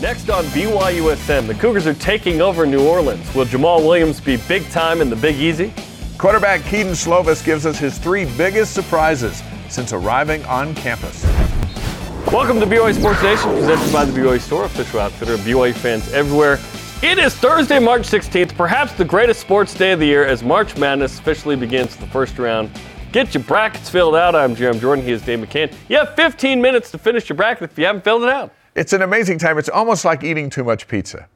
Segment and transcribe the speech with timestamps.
[0.00, 3.34] Next on BYUSN, the Cougars are taking over New Orleans.
[3.34, 5.72] Will Jamaal Williams be big time in the Big Easy?
[6.16, 11.24] Quarterback Kedon Slovis gives us his three biggest surprises since arriving on campus.
[12.32, 16.12] Welcome to BYU Sports Nation, presented by the BYU Store, official outfitter of BYU fans
[16.12, 16.58] everywhere.
[17.02, 20.76] It is Thursday, March 16th, perhaps the greatest sports day of the year as March
[20.76, 22.70] Madness officially begins the first round.
[23.12, 24.36] Get your brackets filled out.
[24.36, 25.04] I'm Jarom Jordan.
[25.04, 25.74] He is Dave McCann.
[25.88, 28.52] You have 15 minutes to finish your bracket if you haven't filled it out.
[28.74, 29.58] It's an amazing time.
[29.58, 31.28] It's almost like eating too much pizza,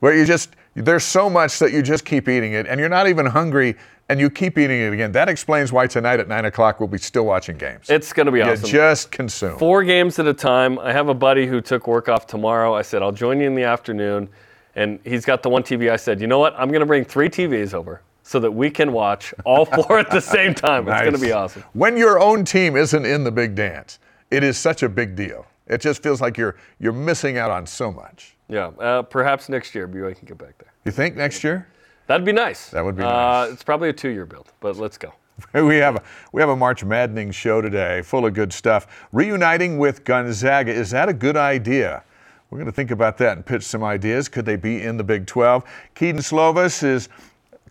[0.00, 3.08] where you just, there's so much that you just keep eating it and you're not
[3.08, 3.76] even hungry
[4.08, 5.12] and you keep eating it again.
[5.12, 7.88] That explains why tonight at 9 o'clock we'll be still watching games.
[7.88, 8.50] It's going to be awesome.
[8.50, 8.70] you awesome.
[8.70, 9.58] just consume.
[9.58, 10.78] Four games at a time.
[10.78, 12.74] I have a buddy who took work off tomorrow.
[12.74, 14.28] I said, I'll join you in the afternoon.
[14.74, 15.90] And he's got the one TV.
[15.90, 16.54] I said, you know what?
[16.58, 20.10] I'm going to bring three TVs over so that we can watch all four at
[20.10, 20.88] the same time.
[20.88, 21.64] It's going to be awesome.
[21.72, 23.98] When your own team isn't in the big dance,
[24.30, 25.46] it is such a big deal.
[25.72, 28.36] It just feels like you're you're missing out on so much.
[28.48, 30.72] Yeah, uh, perhaps next year BYU can get back there.
[30.84, 31.66] You think next year?
[32.06, 32.68] That'd be nice.
[32.70, 33.52] That would be uh, nice.
[33.52, 35.14] It's probably a two-year build, but let's go.
[35.54, 39.06] We have a, we have a March Maddening show today, full of good stuff.
[39.12, 42.04] Reuniting with Gonzaga is that a good idea?
[42.50, 44.28] We're going to think about that and pitch some ideas.
[44.28, 45.64] Could they be in the Big 12?
[45.94, 47.08] Kedon Slovis is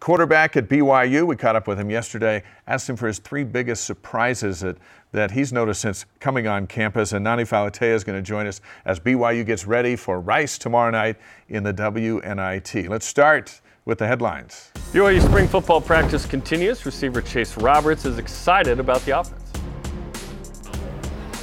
[0.01, 1.25] quarterback at BYU.
[1.25, 4.77] We caught up with him yesterday, asked him for his three biggest surprises that,
[5.13, 7.13] that he's noticed since coming on campus.
[7.13, 10.89] And Nani Falatea is going to join us as BYU gets ready for Rice tomorrow
[10.89, 12.89] night in the WNIT.
[12.89, 14.71] Let's start with the headlines.
[14.91, 16.83] BYU spring football practice continues.
[16.85, 19.37] Receiver Chase Roberts is excited about the offense.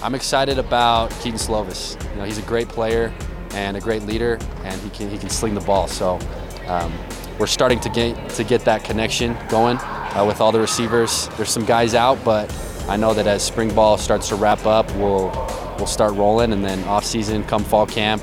[0.03, 2.01] I'm excited about Kedon Slovis.
[2.11, 3.14] You know, he's a great player
[3.53, 5.89] and a great leader, and he can he can sling the ball.
[5.89, 6.20] So
[6.69, 6.92] um,
[7.39, 11.28] we're starting to get to get that connection going uh, with all the receivers.
[11.36, 12.53] There's some guys out, but
[12.89, 15.30] I know that as spring ball starts to wrap up, we'll
[15.78, 18.22] we'll start rolling, and then off season, come fall camp,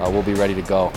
[0.00, 0.92] uh, we'll be ready to go.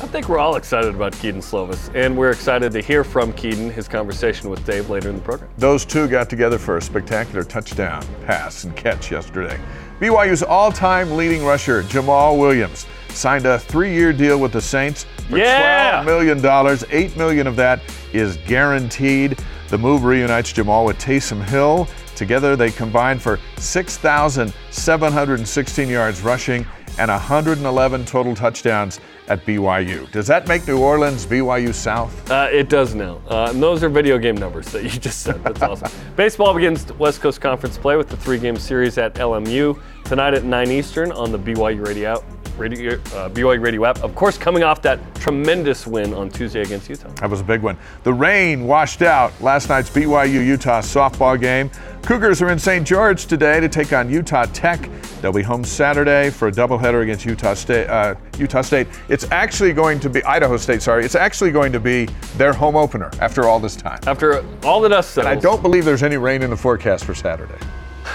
[0.00, 3.70] I think we're all excited about Kedon Slovis, and we're excited to hear from Kedon
[3.70, 5.48] his conversation with Dave later in the program.
[5.56, 9.58] Those two got together for a spectacular touchdown, pass, and catch yesterday.
[10.00, 15.06] BYU's all time leading rusher, Jamaal Williams, signed a three year deal with the Saints
[15.28, 16.04] for Yeah!
[16.04, 16.44] $12 million.
[16.90, 17.80] 8 million of that
[18.12, 19.38] is guaranteed.
[19.68, 21.88] The move reunites Jamaal with Taysom Hill.
[22.14, 26.64] Together, they combined for 6,716 yards rushing
[26.98, 30.08] and 111 total touchdowns at BYU.
[30.12, 32.30] Does that make New Orleans BYU South?
[32.30, 33.20] Uh, it does now.
[33.28, 35.42] Uh, and those are video game numbers that you just said.
[35.42, 35.90] That's awesome.
[36.16, 40.44] Baseball begins West Coast Conference play with the three game series at LMU tonight at
[40.44, 42.22] 9 Eastern on the BYU Radio,
[42.56, 44.02] radio, uh, BYU Radio app.
[44.02, 47.08] Of course, coming off that tremendous win on Tuesday against Utah.
[47.20, 47.76] That was a big one.
[48.02, 51.70] The rain washed out last night's BYU Utah softball game.
[52.02, 52.86] Cougars are in St.
[52.86, 54.90] George today to take on Utah Tech.
[55.22, 57.88] They'll be home Saturday for a doubleheader against Utah State.
[57.88, 58.88] Uh, Utah State.
[59.08, 60.82] It's actually going to be Idaho State.
[60.82, 64.00] Sorry, it's actually going to be their home opener after all this time.
[64.06, 67.14] After all the dust settles, I don't believe there's any rain in the forecast for
[67.14, 67.58] Saturday.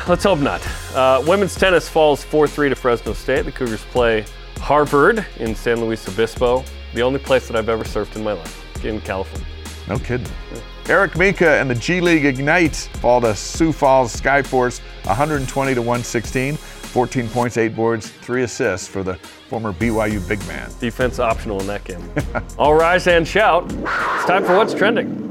[0.08, 0.66] Let's hope not.
[0.94, 3.46] Uh, women's tennis falls 4 3 to Fresno State.
[3.46, 4.26] The Cougars play
[4.58, 6.64] Harvard in San Luis Obispo,
[6.94, 9.48] the only place that I've ever surfed in my life, in California.
[9.88, 10.28] No kidding.
[10.88, 16.58] Eric Mika and the G League Ignite fall to Sioux Falls Skyforce 120 to 116.
[16.90, 19.14] 14 points, 8 boards, 3 assists for the
[19.48, 20.72] former BYU big man.
[20.80, 22.04] Defense optional in that game.
[22.58, 23.66] All rise and shout.
[23.72, 25.30] It's time for What's Trending.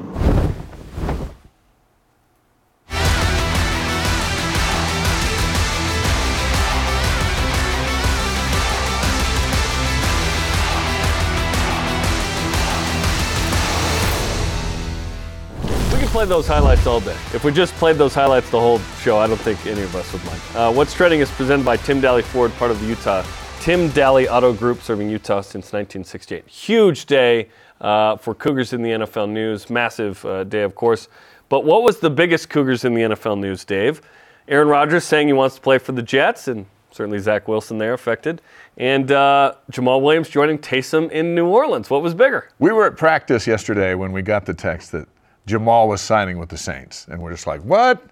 [16.19, 17.17] Play those highlights all day.
[17.33, 20.13] If we just played those highlights the whole show, I don't think any of us
[20.13, 20.41] would mind.
[20.53, 23.25] Uh, What's Trending is presented by Tim Dahle Ford, part of the Utah
[23.61, 26.49] Tim Dahle Auto Group, serving Utah since 1968.
[26.49, 29.71] Huge day uh, for Cougars in the NFL news.
[29.71, 31.07] Massive uh, day, of course.
[31.49, 34.03] But what was the biggest Cougars in the NFL news, Dave?
[34.49, 37.95] Aaron Rodgers saying he wants to play for the Jets, and certainly Zach Wilson there
[37.95, 38.43] affected.
[38.77, 41.89] And uh, Jamaal Williams joining Taysom in New Orleans.
[41.91, 42.49] What was bigger?
[42.59, 45.07] We were at practice yesterday when we got the text that
[45.49, 47.07] Jamaal was signing with the Saints.
[47.11, 48.03] And we're just like, what?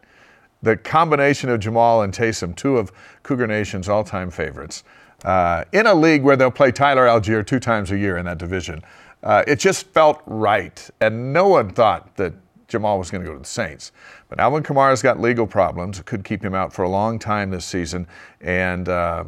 [0.62, 2.90] The combination of Jamaal and Taysom, two of
[3.22, 4.84] Cougar Nation's all time favorites,
[5.24, 8.38] uh, in a league where they'll play Tyler Allgeier two times a year in that
[8.38, 8.82] division,
[9.22, 10.88] uh, it just felt right.
[11.00, 12.32] And no one thought that
[12.68, 13.92] Jamaal was going to go to the Saints.
[14.28, 15.98] But Alvin Kamara's got legal problems.
[15.98, 18.06] It could keep him out for a long time this season.
[18.40, 19.24] And, uh,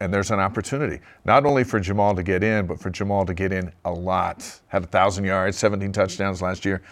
[0.00, 3.34] and there's an opportunity, not only for Jamaal to get in, but for Jamaal to
[3.34, 4.60] get in a lot.
[4.68, 6.82] Had 1,000 yards, 17 touchdowns last year.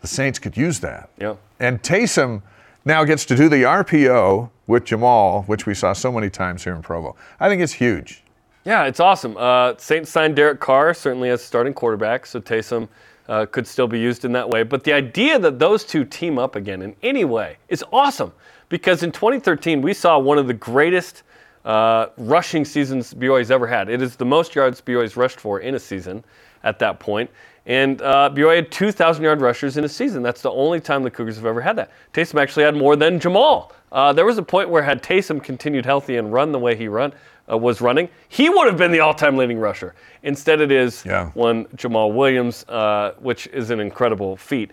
[0.00, 1.10] The Saints could use that.
[1.18, 1.36] Yeah.
[1.58, 2.42] And Taysom
[2.84, 6.74] now gets to do the RPO with Jamaal, which we saw so many times here
[6.74, 7.16] in Provo.
[7.38, 8.22] I think it's huge.
[8.64, 9.36] Yeah, it's awesome.
[9.36, 12.88] Uh, Saints signed Derek Carr, certainly as starting quarterback, so Taysom
[13.28, 14.62] uh, could still be used in that way.
[14.62, 18.32] But the idea that those two team up again in any way is awesome
[18.68, 21.22] because in 2013 we saw one of the greatest
[21.64, 23.88] uh, rushing seasons BYU's ever had.
[23.88, 26.24] It is the most yards BYU's rushed for in a season
[26.64, 27.30] at that point.
[27.66, 30.22] And uh, BYU had 2,000 yard rushers in a season.
[30.22, 31.90] That's the only time the Cougars have ever had that.
[32.12, 33.70] Taysom actually had more than Jamaal.
[33.92, 36.88] Uh, there was a point where had Taysom continued healthy and run the way he
[36.88, 37.12] run
[37.50, 39.94] uh, was running, he would have been the all-time leading rusher.
[40.22, 41.30] Instead, it is Yeah.
[41.34, 44.70] one Jamaal Williams, uh, which is an incredible feat.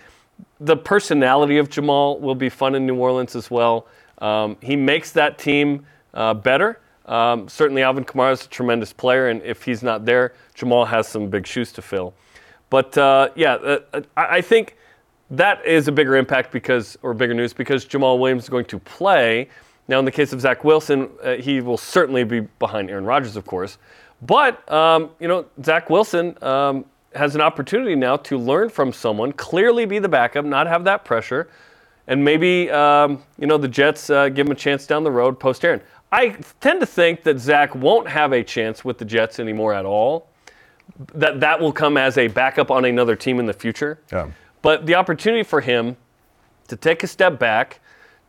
[0.59, 3.87] The personality of Jamaal will be fun in New Orleans as well.
[4.19, 6.79] Um, he makes that team uh, better.
[7.07, 11.07] Um, certainly, Alvin Kamara is a tremendous player, and if he's not there, Jamaal has
[11.07, 12.13] some big shoes to fill.
[12.69, 14.77] But uh, yeah, uh, I I think
[15.31, 18.79] that is a bigger impact because, or bigger news, because Jamaal Williams is going to
[18.79, 19.49] play.
[19.89, 23.35] Now, in the case of Zach Wilson, uh, he will certainly be behind Aaron Rodgers,
[23.35, 23.77] of course.
[24.21, 29.31] But um, you know, Zach Wilson um, has an opportunity now to learn from someone,
[29.33, 31.49] clearly be the backup, not have that pressure,
[32.07, 35.39] and maybe um, you know the Jets uh, give him a chance down the road
[35.39, 35.81] post Aaron.
[36.11, 36.29] I
[36.61, 40.29] tend to think that Zach won't have a chance with the Jets anymore at all.
[41.13, 43.99] That that will come as a backup on another team in the future.
[44.11, 44.31] Yeah.
[44.61, 45.95] But the opportunity for him
[46.67, 47.79] to take a step back,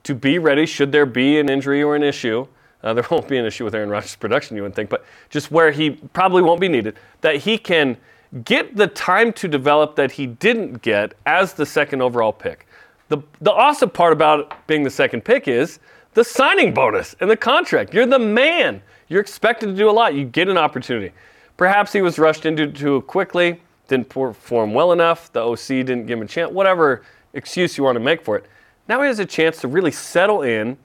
[0.05, 2.47] to be ready should there be an injury or an issue.
[2.82, 5.50] Uh, there won't be an issue with Aaron Rodgers' production, you would think, but just
[5.50, 7.97] where he probably won't be needed, that he can
[8.44, 12.67] get the time to develop that he didn't get as the second overall pick.
[13.09, 15.79] The, the awesome part about being the second pick is
[16.14, 17.94] the signing bonus and the contract.
[17.94, 18.82] You're the man.
[19.09, 20.14] You're expected to do a lot.
[20.14, 21.12] You get an opportunity.
[21.59, 25.31] Perhaps he was rushed into it too quickly, didn't perform well enough.
[25.33, 26.51] The OC didn't give him a chance.
[26.53, 27.03] Whatever
[27.35, 28.47] excuse you want to make for it.
[28.89, 30.79] Now he has a chance to really settle in.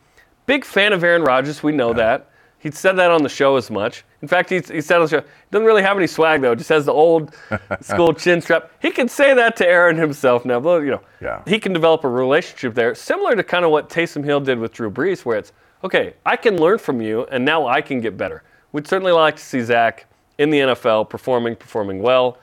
[0.46, 1.64] Big fan of Aaron Rodgers.
[1.64, 2.30] We know that.
[2.60, 4.04] He said that on the show as much.
[4.22, 6.56] In fact, he, he said on the show, doesn't really have any swag though.
[6.56, 7.36] Just has the old
[7.82, 8.72] school chin strap.
[8.82, 10.60] He can say that to Aaron himself now.
[10.60, 11.44] But, you know, Yeah.
[11.46, 14.72] he can develop a relationship there, similar to kind of what Taysom Hill did with
[14.74, 15.52] Drew Brees, where it's
[15.84, 18.44] okay, I can learn from you, and now I can get better.
[18.72, 20.06] We'd certainly like to see Zach
[20.44, 22.38] in the NFL performing, performing well.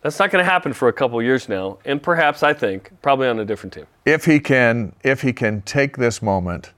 [0.00, 3.28] That's not going to happen for a couple years now, and perhaps I think probably
[3.28, 3.86] on a different team.
[4.04, 6.72] if he can if he can take this moment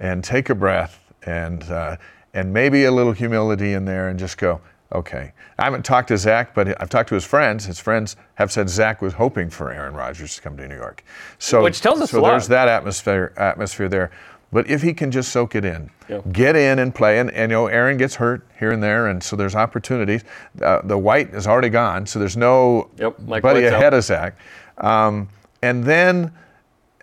[0.00, 1.96] and take a breath and uh,
[2.32, 4.60] and maybe a little humility in there and just go
[4.92, 8.52] okay i haven't talked to zach but i've talked to his friends his friends have
[8.52, 11.02] said zach was hoping for aaron rodgers to come to new york
[11.38, 12.30] so Which tells us so a lot.
[12.32, 14.10] there's that atmosphere atmosphere there
[14.54, 16.20] but if he can just soak it in Yeah.
[16.32, 19.22] get in and play and, and you know aaron gets hurt here and there and
[19.22, 20.24] so there's opportunities
[20.62, 23.80] uh, the white is already gone so there's no Yep, Mike buddy White's out.
[23.80, 24.38] ahead of zach
[24.78, 25.28] um,
[25.60, 26.32] and then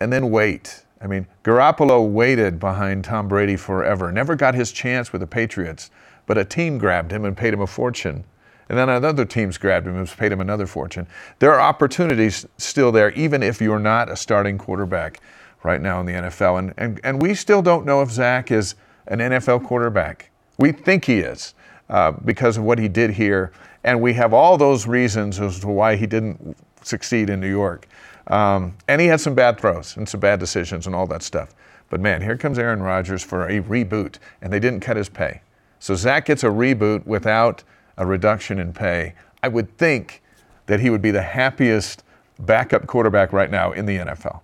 [0.00, 0.84] and then wait.
[1.00, 5.90] I mean, Garoppolo waited behind Tom Brady forever, never got his chance with the Patriots,
[6.26, 8.24] but a team grabbed him and paid him a fortune.
[8.68, 11.06] And then other teams grabbed him and paid him another fortune.
[11.40, 15.20] There are opportunities still there, even if you're not a starting quarterback
[15.64, 16.58] right now in the NFL.
[16.58, 18.74] And, and, and we still don't know if Zach is
[19.06, 20.30] an NFL quarterback.
[20.58, 21.54] We think he is
[21.88, 23.52] uh, because of what he did here.
[23.84, 27.86] And we have all those reasons as to why he didn't succeed in New York.
[28.28, 31.54] Um, and he had some bad throws and some bad decisions and all that stuff.
[31.90, 35.42] But man, here comes Aaron Rodgers for a reboot, and they didn't cut his pay.
[35.78, 37.64] So Zach gets a reboot without
[37.98, 39.14] a reduction in pay.
[39.42, 40.22] I would think
[40.66, 42.04] that he would be the happiest
[42.38, 44.40] backup quarterback right now in the NFL.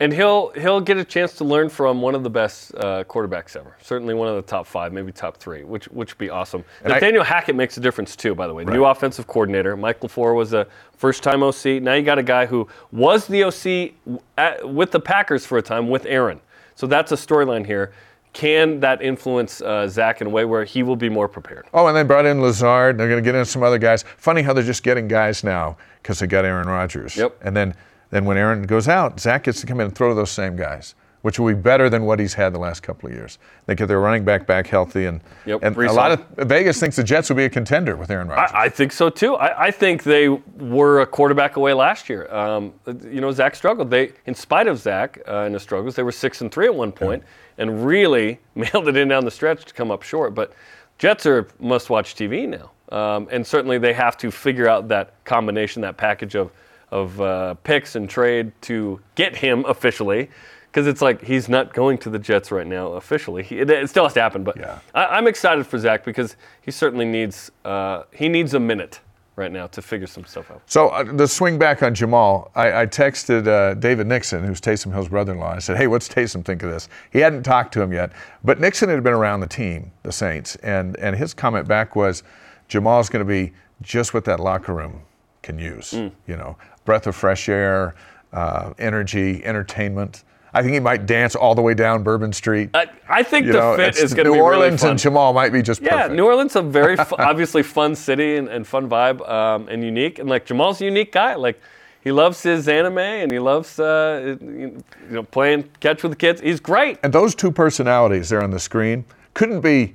[0.00, 3.54] And he'll he'll get a chance to learn from one of the best uh, quarterbacks
[3.54, 3.76] ever.
[3.82, 6.64] Certainly one of the top five, maybe top three, which which would be awesome.
[6.82, 8.64] And I- Nathaniel Hackett makes a difference too, by the way.
[8.64, 9.76] The new offensive coordinator.
[9.76, 10.66] Mike LaFleur was a
[10.96, 11.82] first-time OC.
[11.82, 13.92] Now you got a guy who was the OC
[14.38, 16.40] at, with the Packers for a time with Aaron.
[16.74, 17.92] So that's a storyline here.
[18.32, 21.66] Can that influence uh, Zach in a way where he will be more prepared?
[21.74, 22.96] Oh, and they brought in Lazard.
[22.96, 24.04] They're going to get in some other guys.
[24.16, 27.16] Funny how they're just getting guys now because they got Aaron Rodgers.
[27.16, 27.38] Yep.
[27.42, 27.74] And then,
[28.10, 30.56] then when Aaron goes out, Zach gets to come in and throw to those same
[30.56, 33.38] guys, which will be better than what he's had the last couple of years.
[33.66, 36.96] They get their running back back healthy, and Yep, and a lot of Vegas thinks
[36.96, 38.50] the Jets will be a contender with Aaron Rodgers.
[38.54, 39.36] I, I think so too.
[39.36, 42.32] I, I think they were a quarterback away last year.
[42.34, 42.74] Um,
[43.04, 43.90] you know, Zach struggled.
[43.90, 46.74] They, in spite of Zach uh, and his struggles, they were six and three at
[46.74, 47.22] one point,
[47.58, 50.34] and really mailed it in down the stretch to come up short.
[50.34, 50.52] But
[50.98, 55.80] Jets are must-watch TV now, um, and certainly they have to figure out that combination,
[55.82, 56.50] that package of
[56.90, 60.30] of uh, picks and trade to get him officially.
[60.70, 63.42] Because it's like he's not going to the Jets right now officially.
[63.42, 64.78] He, it, it still has to happen, but Yeah.
[64.94, 69.00] I, I'm excited for Zach because he certainly needs uh, he needs a minute
[69.34, 70.62] right now to figure some stuff out.
[70.66, 74.92] So uh, the swing back on Jamaal, I, I texted uh, David Nixon, who's Taysom
[74.92, 75.54] Hill's brother-in-law.
[75.54, 78.12] I said, "Hey, what's Taysom think of this?" He hadn't talked to him yet,
[78.44, 82.22] but Nixon had been around the team, the Saints, and and his comment back was,
[82.68, 85.00] "Jamaal's going to be just what that locker room
[85.42, 85.92] can use.
[85.92, 86.12] Mm.
[86.26, 86.56] You know,
[86.90, 87.94] breath of fresh air,
[88.32, 92.70] uh, energy, entertainment." I think he might dance all the way down Bourbon Street.
[92.74, 94.90] I, I think you the know, fit is going to New be really Orleans fun.
[94.90, 95.94] and Jamaal might be just perfect.
[95.94, 96.16] Yeah, perfect.
[96.16, 100.18] New Orleans a very fu- obviously fun city and, and fun vibe um, and unique.
[100.18, 101.36] And like Jamaal's a unique guy.
[101.36, 101.60] Like
[102.02, 106.40] he loves his anime and he loves uh, you know playing catch with the kids.
[106.40, 106.98] He's great.
[107.04, 109.04] And those two personalities there on the screen
[109.34, 109.94] couldn't be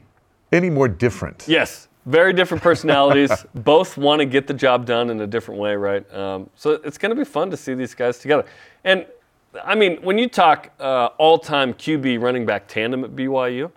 [0.53, 1.43] any more different.
[1.49, 3.31] Yes, very different personalities.
[3.55, 6.11] Both want to get the job done in a different way, right?
[6.13, 8.45] Um, so it's going to be fun to see these guys together.
[8.83, 9.05] And
[9.63, 13.71] I mean, when you talk uh, all-time QB running back tandem at BYU,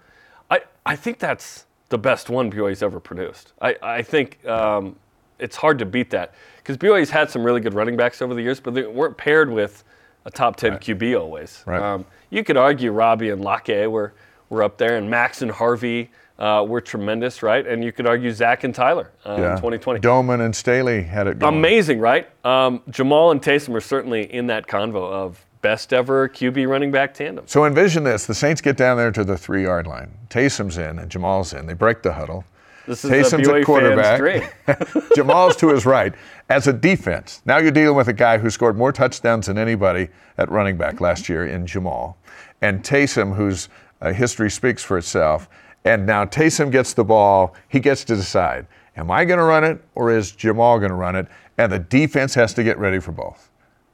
[0.51, 3.53] I, I think that's the best one BYU's ever produced.
[3.61, 4.97] I, I think um,
[5.39, 8.43] it's hard to beat that because BYU's had some really good running backs over the
[8.43, 9.85] years, but they weren't paired with
[10.25, 11.63] a top 10 QB always.
[11.67, 11.81] Right.
[11.81, 14.13] Um, you could argue Robbie and Lake were,
[14.49, 17.67] were up there, and Max and Harvey uh, were tremendous, right?
[17.67, 20.01] And you could argue Zach and Tyler uh, in 2020.
[20.01, 21.55] Doman and Staley had it going.
[21.55, 22.29] Amazing, right?
[22.45, 27.15] Um, Jamaal and Taysom are certainly in that convo of best ever QB running back
[27.15, 27.47] tandem.
[27.49, 30.13] So envision this: the Saints get down there to the three-yard line.
[30.31, 31.67] Taysom's in and Jamaal's in.
[31.67, 32.45] They break the huddle.
[32.87, 34.21] This is Taysom's the at quarterback.
[35.15, 36.15] Jamaal's to his right.
[36.49, 40.09] As a defense, now you're dealing with a guy who scored more touchdowns than anybody
[40.39, 42.15] at running back last year in Jamaal,
[42.63, 43.69] and Taysom, whose
[44.01, 45.49] uh, history speaks for itself.
[45.85, 47.55] And now Taysom gets the ball.
[47.69, 50.97] He gets to decide: Am I going to run it, or is Jamaal going to
[50.97, 51.29] run it?
[51.57, 53.51] And the defense has to get ready for both.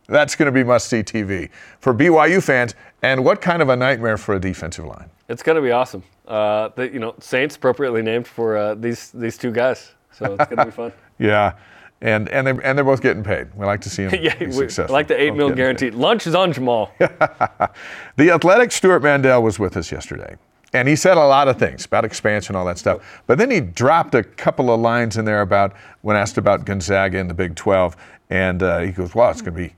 [0.06, 1.49] That's going to be must-see TV
[1.80, 2.75] for BYU fans.
[3.02, 5.08] And what kind of a nightmare for a defensive line?
[5.28, 6.02] It's going to be awesome.
[6.26, 10.46] Uh, the, you know, Saints appropriately named for uh, these these two guys, so it's
[10.46, 10.92] going to be fun.
[11.16, 11.52] Yeah,
[12.01, 13.49] and and they and they're both getting paid.
[13.55, 14.93] We like to see them yeah, be we, successful.
[14.93, 15.63] like the eight Both mil getting paid.
[15.63, 15.95] guaranteed.
[15.95, 16.91] Lunch is on Jamaal.
[18.17, 20.37] The athletic Stewart Mandel was with us yesterday.
[20.73, 23.23] And he said a lot of things about expansion, all that stuff.
[23.27, 25.73] But then he dropped a couple of lines in there about
[26.03, 27.97] when asked about Gonzaga in the Big 12.
[28.31, 29.75] And uh, he goes, well, it's going to be a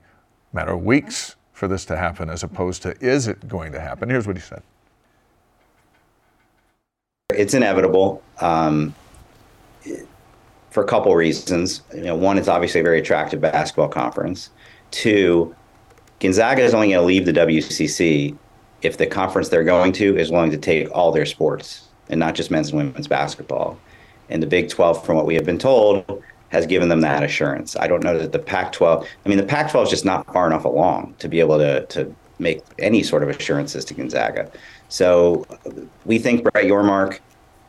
[0.57, 4.09] matter of weeks for this to happen as opposed to is it going to happen?
[4.09, 4.63] Here's what he said.
[7.35, 8.95] It's inevitable um,
[10.77, 11.81] for a couple reasons.
[11.95, 14.51] You know, one, it's obviously a very attractive basketball conference.
[14.91, 15.57] Two,
[16.21, 18.37] Gonzaga is only going to leave the WCC
[18.83, 22.35] if the conference they're going to is willing to take all their sports and not
[22.35, 23.79] just men's and women's basketball.
[24.29, 27.75] And the Big 12, from what we have been told, has given them that assurance.
[27.77, 30.31] I don't know that the Pac 12, I mean, the Pac 12 is just not
[30.31, 34.51] far enough along to be able to, to make any sort of assurances to Gonzaga.
[34.91, 35.47] So
[36.05, 37.21] we think Brett Yormark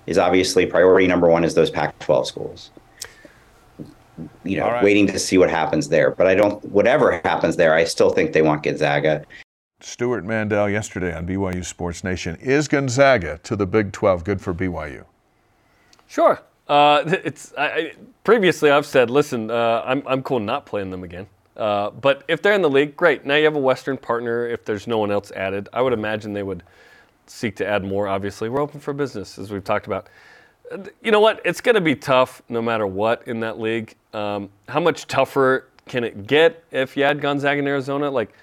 [0.08, 2.70] is obviously priority number one is those Pac 12 schools.
[4.44, 4.84] You know, All right.
[4.84, 6.12] waiting to see what happens there.
[6.12, 9.26] But I don't, whatever happens there, I still think they want Gonzaga.
[9.80, 12.36] Stewart Mandel yesterday on BYU Sports Nation.
[12.38, 15.06] Is Gonzaga to the Big 12 good for BYU?
[16.08, 16.42] Sure.
[16.68, 17.94] Uh, it's I, I,
[18.24, 21.28] previously I've said, listen, uh, I'm I'm cool not playing them again.
[21.56, 23.26] Uh, but if they're in the league, great.
[23.26, 24.48] Now you have a Western partner.
[24.48, 26.64] If there's no one else added, I would imagine they would
[27.26, 28.08] seek to add more.
[28.08, 30.08] Obviously, we're open for business, as we've talked about.
[31.02, 31.42] You know what?
[31.46, 33.96] It's going to be tough no matter what in that league.
[34.14, 38.10] Um, how much tougher can it get if you add Gonzaga and Arizona?
[38.10, 38.34] Like,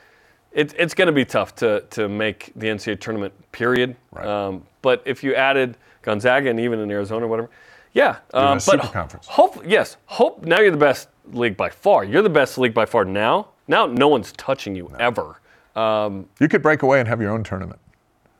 [0.52, 3.96] it, it's going to be tough to, to make the NCAA tournament, period.
[4.12, 4.26] Right.
[4.26, 7.50] Um, but if you added Gonzaga and even in Arizona or whatever,
[7.92, 8.18] yeah.
[8.32, 9.26] Um, but super conference.
[9.26, 12.04] hope, yes, hope now you're the best league by far.
[12.04, 13.48] You're the best league by far now.
[13.68, 15.40] Now no one's touching you ever.
[15.76, 17.80] Um, You could break away and have your own tournament.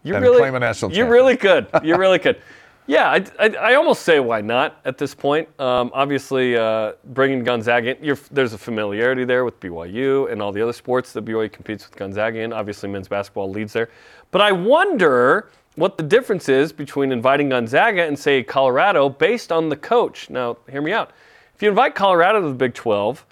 [0.03, 1.69] you really, claim a national You really could.
[1.83, 2.41] You really could.
[2.87, 5.49] Yeah, I, I, I almost say why not at this point.
[5.59, 10.53] Um, obviously, uh, bringing Gonzaga in, you're, there's a familiarity there with BYU and all
[10.53, 12.53] the other sports that BYU competes with Gonzaga in.
[12.53, 13.89] Obviously, men's basketball leads there.
[14.31, 19.71] But I wonder what the difference is between inviting Gonzaga and, say, Colorado based on
[19.71, 20.29] the coach.
[20.29, 21.13] Now, hear me out.
[21.55, 23.25] If you invite Colorado to the Big 12,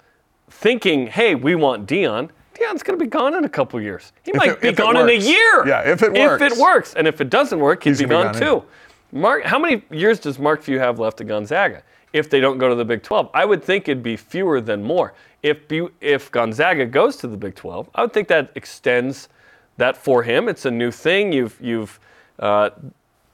[0.49, 4.13] thinking, hey, we want Deion, Deion's going to be gone in a couple years.
[4.23, 5.67] He might it- be gone in a year.
[5.67, 6.41] Yeah, if it works.
[6.41, 6.93] If it works.
[6.95, 8.65] And if it doesn't work, he'd He's be gone be gone too.
[9.13, 11.83] Mark, how many years does Mark Few have left at Gonzaga?
[12.13, 14.83] If they don't go to the Big 12, I would think it'd be fewer than
[14.83, 15.13] more.
[15.43, 19.29] If if Gonzaga goes to the Big 12, I would think that extends
[19.77, 20.49] that for him.
[20.49, 21.31] It's a new thing.
[21.31, 21.99] You've you've
[22.39, 22.71] uh,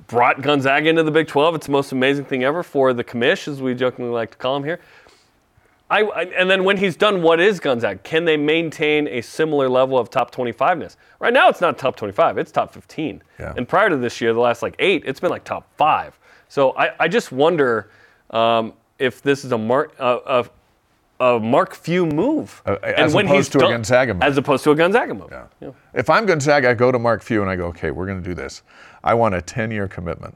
[0.08, 1.56] brought Gonzaga into the Big 12.
[1.56, 4.58] It's the most amazing thing ever for the commish, as we jokingly like to call
[4.58, 4.82] him here.
[5.90, 8.00] I, I- and then when he's done, what is Gonzaga?
[8.04, 10.96] Can they maintain a similar level of top 25ness?
[11.20, 13.22] Right now, it's not top 25; it's top 15.
[13.40, 13.54] Yeah.
[13.58, 16.18] And prior to this year, the last like eight, it's been like top five.
[16.48, 17.90] So I, I just wonder
[18.32, 20.44] um, if this is a mark, uh,
[21.20, 22.62] a, a Mark Few move.
[22.66, 24.24] Uh, as opposed to a Gonzaga move.
[24.24, 25.30] As opposed to a Gonzaga move.
[25.32, 25.48] Yeah.
[25.60, 25.72] Yeah.
[25.94, 28.28] If I'm Gonzaga, I go to Mark Few and I go, okay, we're going to
[28.28, 28.64] do this.
[29.04, 30.36] I want a 10 year commitment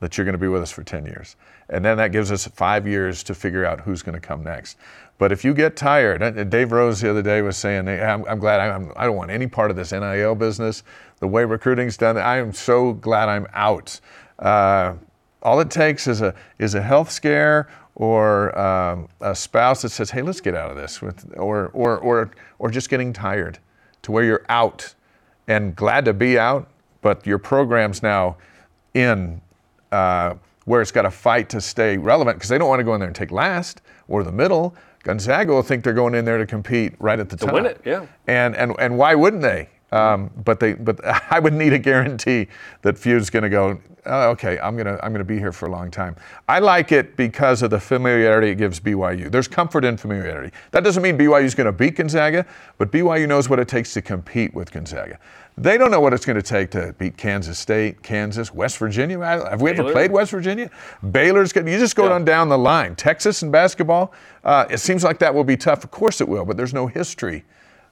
[0.00, 1.36] that you're going to be with us for 10 years.
[1.68, 4.78] And then that gives us five years to figure out who's going to come next.
[5.18, 8.60] But if you get tired, Dave Rose the other day was saying, I'm, I'm glad
[8.60, 10.82] I'm, I don't want any part of this NIL business.
[11.18, 14.00] The way recruiting's done, I am so glad I'm out.
[14.38, 14.94] Uh,
[15.42, 20.10] all it takes is a, is a health scare or um, a spouse that says,
[20.10, 23.58] hey, let's get out of this, with, or, or, or, or just getting tired
[24.00, 24.94] to where you're out
[25.48, 26.70] and glad to be out,
[27.02, 28.36] but your program's now
[28.94, 29.42] in
[29.92, 32.94] uh, where it's got to fight to stay relevant because they don't want to go
[32.94, 34.74] in there and take last or the middle.
[35.02, 37.54] Gonzaga will think they're going in there to compete right at the To top.
[37.54, 38.06] win it, yeah.
[38.26, 39.68] And and and why wouldn't they?
[39.92, 41.00] Um, but they but
[41.32, 42.48] I would need a guarantee
[42.82, 43.80] that Few's going to go.
[44.06, 46.16] Oh, okay, I'm gonna I'm gonna be here for a long time.
[46.48, 49.30] I like it because of the familiarity it gives BYU.
[49.30, 50.54] There's comfort in familiarity.
[50.70, 52.46] That doesn't mean BYU's going to beat Gonzaga,
[52.78, 55.18] but BYU knows what it takes to compete with Gonzaga.
[55.58, 59.18] They don't know what it's going to take to beat Kansas State, Kansas, West Virginia.
[59.22, 60.70] Have we ever played West Virginia?
[61.10, 61.68] Baylor's good.
[61.68, 62.12] You just go Yeah.
[62.14, 62.94] on down the line.
[62.94, 64.12] Texas in basketball,
[64.44, 65.84] uh, it seems like that will be tough.
[65.84, 67.44] Of course it will, but there's no history.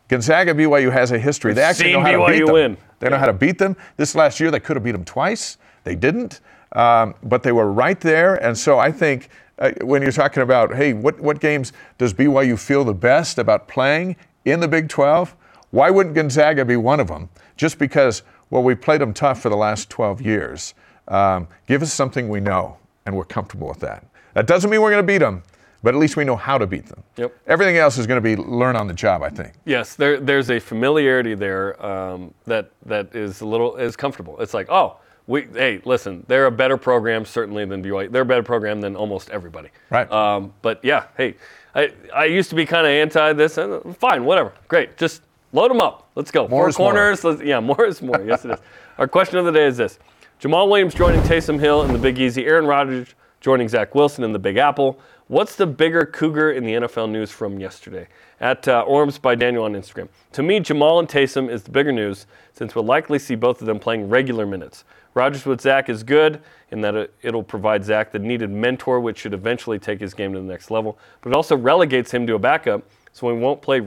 [0.09, 1.53] Gonzaga, BYU has a history.
[1.53, 2.55] They actually know how to beat them.
[2.55, 2.77] win.
[3.00, 3.77] They know how to beat them.
[3.99, 5.59] This last year, they could have beat them twice.
[5.85, 6.41] They didn't,
[6.73, 8.37] um, but they were right there.
[8.37, 12.59] And so I think uh, when you're talking about, hey, what, what games does BYU
[12.59, 15.37] feel the best about playing in the Big 12?
[15.71, 17.29] Why wouldn't Gonzaga be one of them?
[17.57, 20.75] Just because, well, we played them tough for the last 12 years.
[21.09, 24.05] Um, give us something we know, and we're comfortable with that.
[24.35, 25.43] That doesn't mean we're going to beat them,
[25.83, 27.03] but at least we know how to beat them.
[27.17, 27.37] Yep.
[27.47, 29.55] Everything else is going to be learn on the job, I think.
[29.65, 34.39] Yes, there, there's a familiarity there um, that that is a little is comfortable.
[34.41, 38.11] It's like, oh, we hey, listen, they're a better program certainly than BYU.
[38.11, 39.69] They're a better program than almost everybody.
[39.91, 40.11] Right.
[40.11, 41.35] Um, but yeah, hey,
[41.75, 43.59] I I used to be kind of anti this.
[43.59, 46.11] And fine, whatever, great, just load them up.
[46.14, 46.49] Let's go.
[46.49, 46.73] More more.
[46.73, 47.25] corners.
[47.25, 48.23] Let's, yeah, more is more.
[48.26, 48.61] yes, it is.
[48.99, 49.99] Our question of the day is this:
[50.40, 52.47] Jamaal Williams joining Taysom Hill in the Big Easy.
[52.47, 54.99] Aaron Rodgers joining Zach Wilson in the Big Apple.
[55.28, 58.09] What's the bigger cougar in the NFL news from yesterday?
[58.40, 60.08] At uh, Orms by Daniel on Instagram.
[60.32, 63.67] To me, Jamaal and Taysom is the bigger news since we'll likely see both of
[63.67, 64.84] them playing regular minutes.
[65.15, 69.19] Rodgers with Zach is good in that it, it'll provide Zach the needed mentor, which
[69.19, 72.34] should eventually take his game to the next level, but it also relegates him to
[72.34, 72.82] a backup,
[73.13, 73.80] so he won't play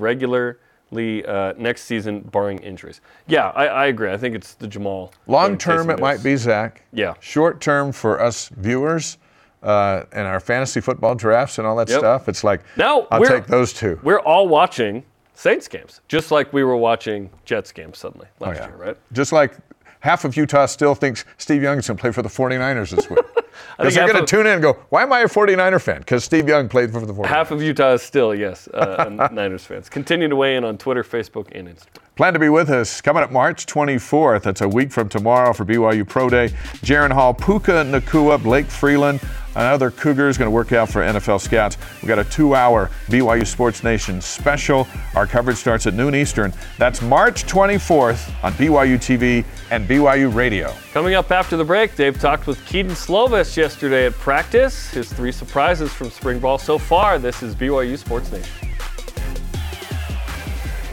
[0.92, 3.02] regularly uh, next season, barring injuries.
[3.28, 4.12] Yeah, I, I agree.
[4.12, 5.12] I think it's the Jamaal.
[5.28, 6.84] Long term, it might be Zach.
[6.94, 7.14] Yeah.
[7.20, 9.18] Short term for us viewers
[9.64, 12.00] uh, and our fantasy football drafts and all that Yep.
[12.00, 14.00] stuff, it's like, Now, I'll take those two.
[14.04, 18.58] We're all watching Saints games, just like we were watching Jets games suddenly Oh, last
[18.58, 18.68] yeah.
[18.68, 18.98] year, right?
[19.12, 19.54] Just like
[20.00, 23.20] half of Utah still thinks Steve Young's going to play for the 49ers this week.
[23.78, 26.00] Because they're going to tune in and go, why am I a 49er fan?
[26.00, 27.26] Because Steve Young played for the 49ers.
[27.26, 29.90] Half of Utah is still, yes, uh, Niners fans.
[29.90, 31.98] Continue to weigh in on Twitter, Facebook, and Instagram.
[32.16, 34.44] Plan to be with us coming up March 24th.
[34.44, 36.50] That's a week from tomorrow for BYU Pro Day.
[36.84, 39.22] Jaren Hall, Puka Nacua, Blake Freeland,
[39.56, 41.78] another Cougar is going to work out for NFL scouts.
[42.02, 44.88] We've got a two-hour BYU Sports Nation special.
[45.16, 46.54] Our coverage starts at noon Eastern.
[46.78, 50.74] That's March 24th on BYU TV and BYU Radio.
[50.94, 54.90] Coming up after the break, Dave talked with Kedon Slovis yesterday at practice.
[54.92, 57.20] His three surprises from spring ball so far.
[57.20, 58.70] This is BYU Sports Nation.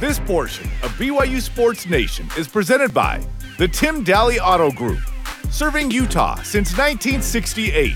[0.01, 3.27] This portion of BYU Sports Nation is presented by
[3.59, 5.01] the Tim Dahle Auto Group,
[5.51, 7.95] serving Utah since 1968.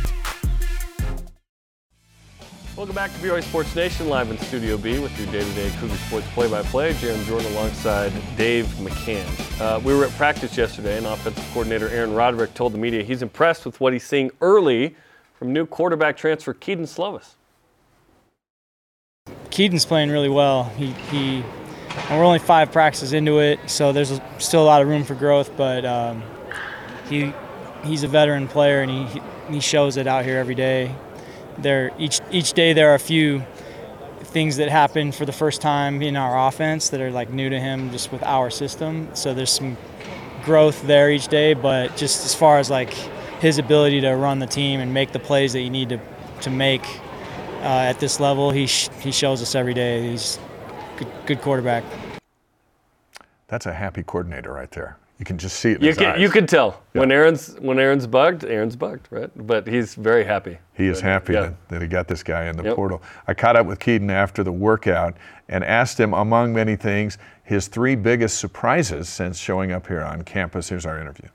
[2.74, 6.26] Welcome back to BYU Sports Nation, live in Studio B with your day-to-day Cougar Sports
[6.32, 6.94] play-by-play.
[6.94, 9.60] Jarom Jordan alongside Dave McCann.
[9.60, 13.20] Uh, we were at practice yesterday, and offensive coordinator Aaron Roderick told the media he's
[13.20, 14.96] impressed with what he's seeing early
[15.34, 17.34] from new quarterback transfer Kedon Slovis.
[19.50, 20.64] Kedon's playing really well.
[20.70, 21.44] He, he
[22.08, 25.54] we're only five practices into it, so there's still a lot of room for growth.
[25.58, 26.22] But um,
[27.06, 27.34] he
[27.84, 30.94] he's a veteran player, and he he shows it out here every day.
[31.58, 33.44] There each each day there are a few
[34.22, 37.60] things that happen for the first time in our offense that are like new to
[37.60, 39.08] him, just with our system.
[39.14, 39.76] So there's some
[40.44, 42.92] growth there each day, but just as far as like
[43.40, 46.00] his ability to run the team and make the plays that you need to
[46.42, 46.84] to make
[47.60, 50.10] uh, at this level, he sh- he shows us every day.
[50.10, 50.38] He's
[50.96, 51.84] good, good quarterback.
[53.46, 54.96] That's a happy coordinator right there.
[55.22, 56.20] You can just see it in You his can eyes.
[56.20, 59.30] you can tell when Aaron's when Aaron's bugged, Aaron's bugged, right?
[59.46, 60.58] But he's very happy.
[60.74, 61.42] He is happy Yeah.
[61.42, 62.74] that, that he got this guy in the Yep.
[62.74, 63.00] portal.
[63.28, 65.16] I caught up with Kedon after the workout
[65.48, 70.22] and asked him, among many things, his three biggest surprises since showing up here on
[70.22, 70.70] campus.
[70.70, 71.28] Here's our interview.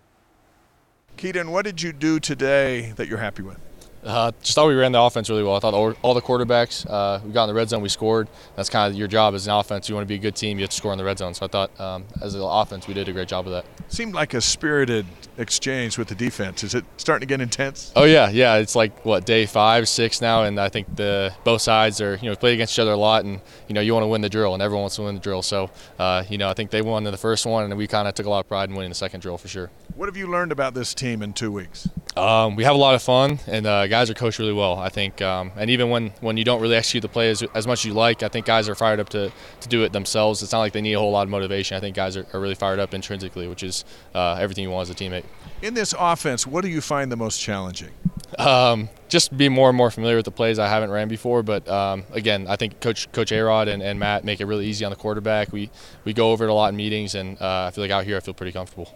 [1.15, 3.57] Kedon, what did you do today that you're happy with?
[4.03, 5.55] Uh, just thought we ran the offense really well.
[5.55, 8.27] I thought all, all the quarterbacks, uh, we got in the red zone, we scored.
[8.55, 9.89] That's kind of your job as an offense.
[9.89, 11.33] You want to be a good team, you have to score in the red zone.
[11.33, 13.65] So I thought um, as an offense, we did a great job of that.
[13.89, 15.05] Seemed like a spirited
[15.37, 16.63] exchange with the defense.
[16.63, 17.91] Is it starting to get intense?
[17.95, 18.55] Oh yeah, yeah.
[18.55, 22.29] It's like what day five, six now, and I think the both sides are you
[22.29, 24.29] know play against each other a lot, and you know you want to win the
[24.29, 25.41] drill, and everyone wants to win the drill.
[25.41, 28.07] So uh, you know I think they won in the first one, and we kind
[28.07, 29.69] of took a lot of pride in winning the second drill for sure.
[29.97, 31.89] What have you learned about this team in two weeks?
[32.15, 34.77] Um, we have a lot of fun, and uh, guys are coached really well.
[34.77, 37.65] I think, um, and even when, when you don't really execute the play as, as
[37.65, 40.43] much as you like, I think guys are fired up to, to do it themselves.
[40.43, 41.77] It's not like they need a whole lot of motivation.
[41.77, 44.87] I think guys are, are really fired up intrinsically, which is uh, everything you want
[44.87, 45.23] as a teammate.
[45.63, 47.89] In this offense, what do you find the most challenging?
[48.37, 51.41] Um, just be more and more familiar with the plays I haven't ran before.
[51.41, 54.85] But um, again, I think Coach Coach Arod and, and Matt make it really easy
[54.85, 55.51] on the quarterback.
[55.51, 55.71] We
[56.05, 58.15] we go over it a lot in meetings, and uh, I feel like out here
[58.15, 58.93] I feel pretty comfortable.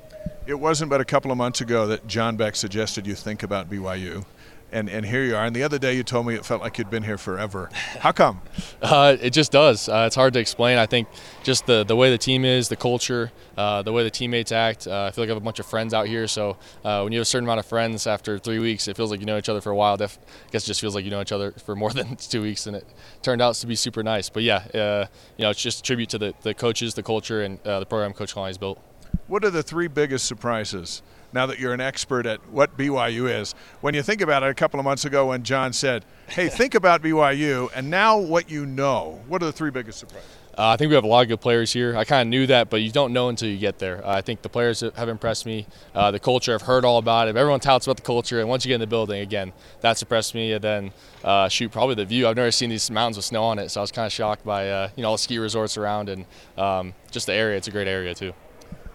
[0.47, 3.69] It wasn't but a couple of months ago that John Beck suggested you think about
[3.69, 4.25] BYU.
[4.73, 5.43] And, and here you are.
[5.43, 7.69] And the other day you told me it felt like you'd been here forever.
[7.99, 8.41] How come?
[8.81, 9.87] Uh, it just does.
[9.87, 10.79] Uh, it's hard to explain.
[10.79, 11.07] I think
[11.43, 14.87] just the, the way the team is, the culture, uh, the way the teammates act.
[14.87, 16.27] Uh, I feel like I have a bunch of friends out here.
[16.27, 19.11] So uh, when you have a certain amount of friends after three weeks, it feels
[19.11, 19.97] like you know each other for a while.
[19.97, 22.41] Def- I guess it just feels like you know each other for more than two
[22.41, 22.65] weeks.
[22.65, 22.85] And it
[23.21, 24.29] turned out to be super nice.
[24.29, 25.05] But yeah, uh,
[25.37, 28.13] you know, it's just a tribute to the, the coaches, the culture, and the program
[28.13, 28.81] Coach Kalani's built.
[29.31, 33.55] What are the three biggest surprises now that you're an expert at what BYU is?
[33.79, 36.75] When you think about it, a couple of months ago when John said, hey, think
[36.75, 40.29] about BYU, and now what you know, what are the three biggest surprises?
[40.57, 41.95] Uh, I think we have a lot of good players here.
[41.95, 44.05] I kind of knew that, but you don't know until you get there.
[44.05, 45.65] Uh, I think the players have impressed me.
[45.95, 47.37] Uh, the culture, I've heard all about it.
[47.37, 50.35] Everyone touts about the culture, and once you get in the building, again, that's impressed
[50.35, 50.51] me.
[50.51, 50.91] And then,
[51.23, 52.27] uh, shoot, probably the view.
[52.27, 54.43] I've never seen these mountains with snow on it, so I was kind of shocked
[54.43, 56.25] by uh, you know all the ski resorts around and
[56.57, 57.55] um, just the area.
[57.55, 58.33] It's a great area too.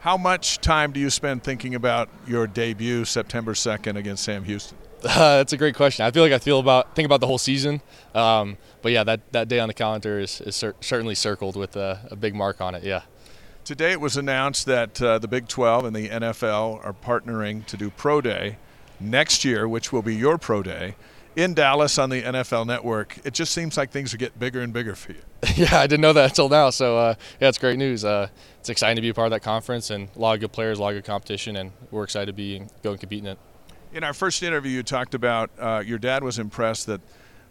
[0.07, 4.79] How much time do you spend thinking about your debut September 2nd against Sam Houston?
[5.03, 6.07] Uh, that's a great question.
[6.07, 7.83] I feel like I feel about think about the whole season,
[8.15, 11.75] um, but yeah, that, that day on the calendar is, is cer- certainly circled with
[11.75, 12.85] a, a, big mark on it.
[12.85, 13.03] Yeah.
[13.65, 17.77] Today it was announced that uh, the Big 12 and the NFL are partnering to
[17.77, 18.59] do Pro Day
[19.01, 20.95] next year, which will be your Pro Day
[21.37, 23.19] in Dallas on the NFL Network.
[23.25, 25.21] It just seems like things are getting bigger and bigger for you.
[25.55, 26.71] yeah, I didn't know that until now.
[26.71, 28.05] So uh, yeah, it's great news.
[28.05, 30.53] Uh, it's exciting to be a part of that conference and a lot of good
[30.53, 33.27] players, a lot of good competition, and we're excited to be going and compete in
[33.27, 33.39] it.
[33.93, 37.01] In our first interview, you talked about uh, your dad was impressed that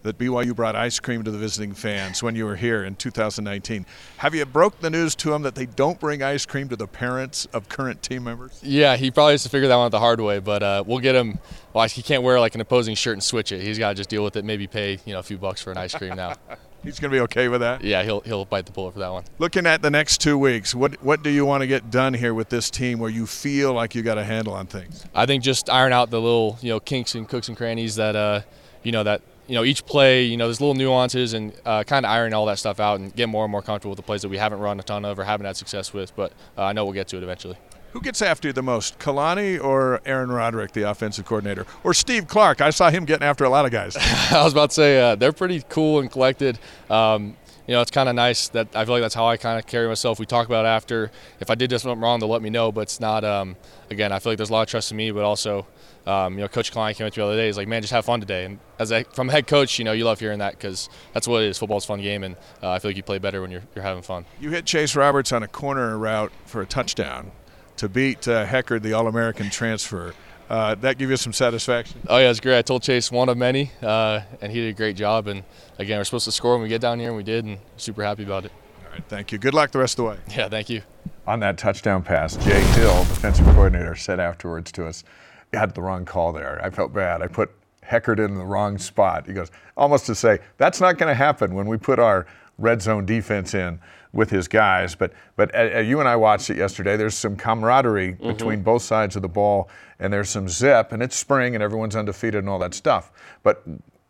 [0.05, 3.85] that BYU brought ice cream to the visiting fans when you were here in 2019.
[4.17, 6.87] Have you broke the news to him that they don't bring ice cream to the
[6.87, 8.59] parents of current team members?
[8.63, 10.99] Yeah, he probably has to figure that one out the hard way, but uh, we'll
[10.99, 11.39] get him.
[11.73, 13.61] Well, he can't wear like an opposing shirt and switch it.
[13.61, 14.45] He's got to just deal with it.
[14.45, 16.35] Maybe pay you know a few bucks for an ice cream now.
[16.85, 17.83] He's going to be okay with that.
[17.83, 19.23] Yeah, he'll he'll bite the bullet for that one.
[19.39, 22.33] Looking at the next two weeks, what what do you want to get done here
[22.33, 25.03] with this team where you feel like you got a handle on things?
[25.15, 28.15] I think just iron out the little you know kinks and cooks and crannies that
[28.15, 28.41] uh
[28.83, 32.05] you know that you know each play you know there's little nuances and uh, kind
[32.05, 34.21] of iron all that stuff out and get more and more comfortable with the plays
[34.21, 36.15] that we haven't run a ton of or haven't had success with.
[36.15, 37.57] But uh, I know we'll get to it eventually.
[37.95, 42.27] Who gets after you the most, Kalani or Aaron Roderick, the offensive coordinator, or Steve
[42.27, 42.59] Clark?
[42.59, 43.95] I saw him getting after a lot of guys.
[44.31, 46.59] I was about to say uh, they're pretty cool and collected.
[46.89, 49.57] Um, you know, it's kind of nice that I feel like that's how I kind
[49.57, 50.19] of carry myself.
[50.19, 51.09] We talk about after.
[51.39, 52.69] If I did something wrong, they'll let me know.
[52.69, 53.23] But it's not.
[53.23, 53.55] Um,
[53.89, 55.65] again, I feel like there's a lot of trust in me, but also,
[56.05, 57.47] um, you know, Coach Klein came up to me the other day.
[57.47, 59.85] He's like, "Man, just have fun today." And as a, from a head coach, you
[59.85, 61.57] know, you love hearing that because that's what it is.
[61.57, 63.83] Football's a fun game, and uh, I feel like you play better when you're you're
[63.83, 64.25] having fun.
[64.39, 67.31] You hit Chase Roberts on a corner route for a touchdown
[67.77, 70.13] to beat uh, Heckard, the All-American transfer.
[70.49, 71.99] Uh, that give you some satisfaction?
[72.07, 72.57] Oh yeah, it's great.
[72.57, 75.27] I told Chase one of many, uh, and he did a great job.
[75.27, 75.43] And
[75.79, 78.03] again, we're supposed to score when we get down here, and we did, and super
[78.03, 78.51] happy about it.
[78.85, 79.39] All right, thank you.
[79.39, 80.17] Good luck the rest of the way.
[80.29, 80.83] Yeah, thank you.
[81.25, 85.03] On that touchdown pass, Jay Hill, defensive coordinator, said afterwards to us,
[85.51, 86.59] "You had the wrong call there.
[86.63, 87.21] I felt bad.
[87.21, 87.51] I put
[87.83, 91.53] Heckard in the wrong spot." He goes, almost to say, "That's not going to happen
[91.53, 92.25] when we put our
[92.57, 93.79] red zone defense in."
[94.15, 94.95] with his guys.
[94.95, 96.97] But but uh, you and I watched it yesterday.
[96.97, 98.27] There's some camaraderie mm-hmm.
[98.29, 101.95] between both sides of the ball, and there's some zip, and it's spring, and everyone's
[101.95, 103.11] undefeated and all that stuff.
[103.43, 103.63] But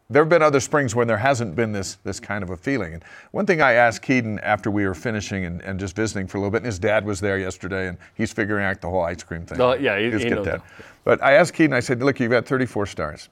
[0.10, 2.94] there have been other springs when there hasn't been this this kind of a feeling.
[2.94, 6.38] And one thing I asked Kedon after we were finishing and, and just visiting for
[6.38, 9.02] a little bit, and his dad was there yesterday, and he's figuring out the whole
[9.02, 9.60] ice cream thing.
[9.60, 10.62] Oh, yeah, he, he knows that.
[11.04, 13.30] But I asked Kedon, I said, look, you've got 34 stars.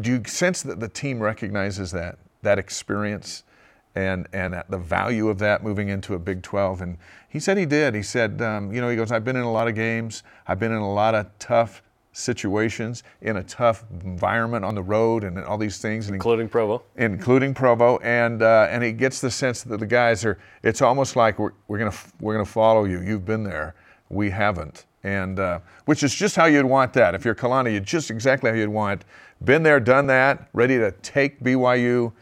[0.00, 3.44] Do you sense that the team recognizes that that experience?
[3.94, 6.82] and and the value of that moving into a Big 12.
[6.82, 7.94] And he said he did.
[7.94, 10.22] He said, um, you know, he goes, I've been in a lot of games.
[10.46, 11.82] I've been in a lot of tough
[12.18, 17.54] situations in a tough environment on the road and all these things, including Provo, including
[17.54, 20.38] Provo, and uh, and he gets the sense that the guys are.
[20.62, 23.00] It's almost like we're, we're gonna we're gonna follow you.
[23.00, 23.74] You've been there,
[24.08, 27.14] we haven't, and uh, which is just how you'd want that.
[27.14, 29.04] If you're Kalani, you're just exactly how you'd want.
[29.44, 32.12] Been there, done that, ready to take BYU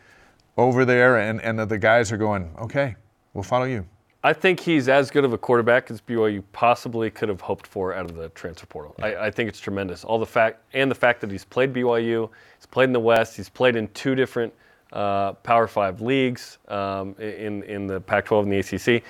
[0.58, 2.96] over there, and, and the guys are going, okay,
[3.32, 3.86] we'll follow you.
[4.26, 7.94] I think he's as good of a quarterback as BYU possibly could have hoped for
[7.94, 8.96] out of the transfer portal.
[9.00, 10.02] I, I, think it's tremendous.
[10.02, 13.36] All the fact and the fact that he's played BYU, he's played in the West,
[13.36, 14.52] he's played in two different
[14.92, 19.04] uh, Power Five leagues um, in in the Pac-12 and the ACC.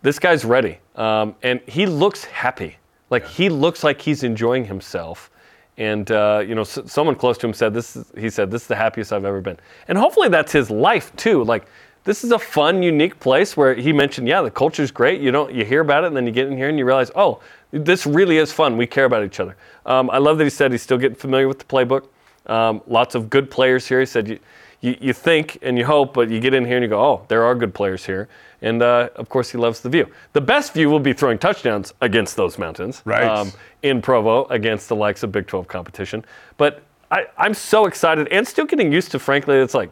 [0.00, 2.78] This guy's ready, um, and he looks happy.
[3.10, 5.30] Like he looks like he's enjoying himself.
[5.76, 7.96] And uh, you know, s- someone close to him said this.
[7.96, 11.14] Is, he said, "This is the happiest I've ever been." And hopefully, that's his life
[11.16, 11.44] too.
[11.44, 11.66] Like
[12.04, 15.20] this is a fun, unique place where he mentioned, yeah, the culture's great.
[15.20, 17.10] You don't, you hear about it, and then you get in here and you realize,
[17.16, 17.40] oh,
[17.70, 18.76] this really is fun.
[18.76, 19.56] We care about each other.
[19.86, 22.06] Um, I love that he said he's still getting familiar with the playbook.
[22.46, 24.00] Um, lots of good players here.
[24.00, 24.38] He said you,
[24.82, 27.24] you, you, think and you hope, but you get in here and you go, oh,
[27.28, 28.28] there are good players here.
[28.60, 30.10] And uh, of course, he loves the view.
[30.34, 33.02] The best view will be throwing touchdowns against those mountains.
[33.04, 33.24] Right.
[33.24, 33.50] Um,
[33.82, 36.24] in Provo against the likes of Big 12 competition.
[36.56, 39.90] But I, I'm so excited and still getting used to, frankly, it's like,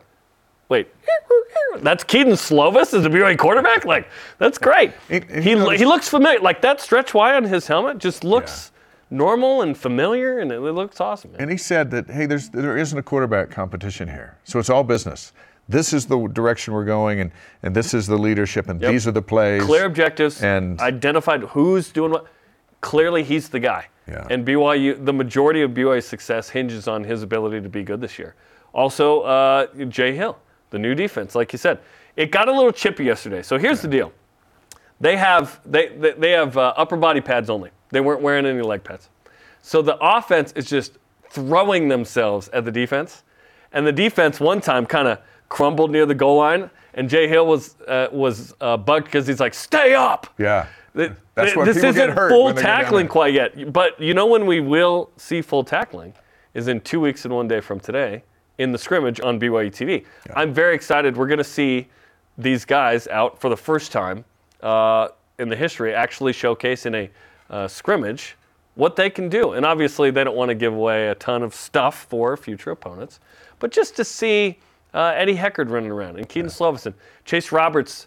[0.68, 0.88] wait,
[1.80, 3.84] that's Kedon Slovis as a BYU quarterback?
[3.84, 4.92] Like, that's great.
[5.08, 6.40] It, it, he, he looks familiar.
[6.40, 8.72] Like, that stretch Y on his helmet just looks
[9.10, 9.18] yeah.
[9.18, 11.32] normal and familiar, and it, looks awesome.
[11.32, 11.42] Man.
[11.42, 14.38] And he said that, hey, there's, there isn't a quarterback competition here.
[14.44, 15.32] So it's all business.
[15.68, 17.30] This is the direction we're going, and,
[17.62, 18.90] and this is the leadership, and yep.
[18.90, 19.62] these are the plays.
[19.62, 22.26] Clear objectives, and identified who's doing what.
[22.80, 23.86] Clearly, he's the guy.
[24.08, 24.26] Yeah.
[24.28, 28.18] And BYU, the majority of BYU's success hinges on his ability to be good this
[28.18, 28.34] year.
[28.74, 30.36] Also, uh, Jay Hill
[30.72, 31.78] the new defense, like you said.
[32.16, 33.42] It got a little chippy yesterday.
[33.42, 34.12] So here's the deal.
[35.00, 37.70] They have they they, they have uh, upper body pads only.
[37.90, 39.08] They weren't wearing any leg pads.
[39.62, 40.98] So the offense is just
[41.30, 43.22] throwing themselves at the defense,
[43.72, 47.46] and the defense one time kind of crumbled near the goal line, and Jay Hill
[47.46, 50.66] was uh, was uh, bugged because he's like, "Stay up." Yeah.
[50.94, 55.10] The, That's what this isn't full tackling quite yet, but you know when we will
[55.16, 56.12] see full tackling
[56.52, 58.22] is in two weeks and one day from today
[58.58, 60.04] in the scrimmage on BYU TV.
[60.26, 60.32] Yeah.
[60.36, 61.16] I'm very excited.
[61.16, 61.88] We're going to see
[62.38, 64.24] these guys out for the first time
[64.62, 67.10] uh, in the history actually showcase in a
[67.50, 68.36] uh, scrimmage
[68.74, 69.52] what they can do.
[69.52, 73.20] And obviously, they don't want to give away a ton of stuff for future opponents,
[73.58, 74.58] but just to see
[74.94, 76.92] uh, Eddie Heckard running around and Kedon yeah.
[77.24, 78.06] Chase Roberts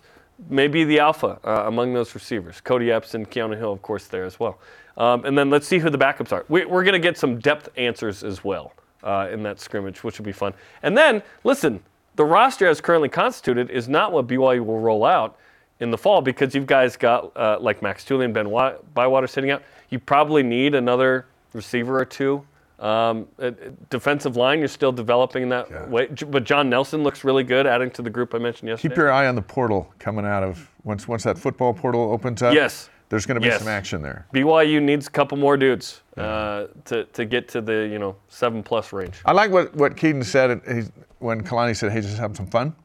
[0.49, 2.61] may be the alpha uh, among those receivers.
[2.61, 4.59] Cody Epps and Keanu Hill, of course, there as well.
[4.97, 6.45] Um, and then let's see who the backups are.
[6.49, 8.73] We, we're going to get some depth answers as well
[9.05, 10.53] uh, in that scrimmage, which will be fun.
[10.83, 11.81] And then, listen,
[12.15, 15.37] the roster as currently constituted is not what BYU will roll out
[15.79, 18.49] in the fall because you've guys got uh, like Max and Ben
[18.93, 19.63] Bywater sitting out.
[19.89, 22.45] You probably need another receiver or two.
[22.79, 23.51] Um, uh,
[23.89, 25.87] defensive line, you're still developing that yeah.
[25.87, 26.07] way.
[26.07, 28.93] But John Nelson looks really good, adding to the group I mentioned yesterday.
[28.93, 32.41] Keep your eye on the portal coming out of once once that football portal opens
[32.41, 32.53] up.
[32.53, 33.59] Yes there's going to be yes.
[33.59, 34.25] some action there.
[34.33, 38.63] BYU needs a couple more dudes uh, to, to get to the you know seven
[38.63, 39.15] plus range.
[39.25, 42.75] I like what what Kedon said when Kalani said, "Hey, just have some fun,"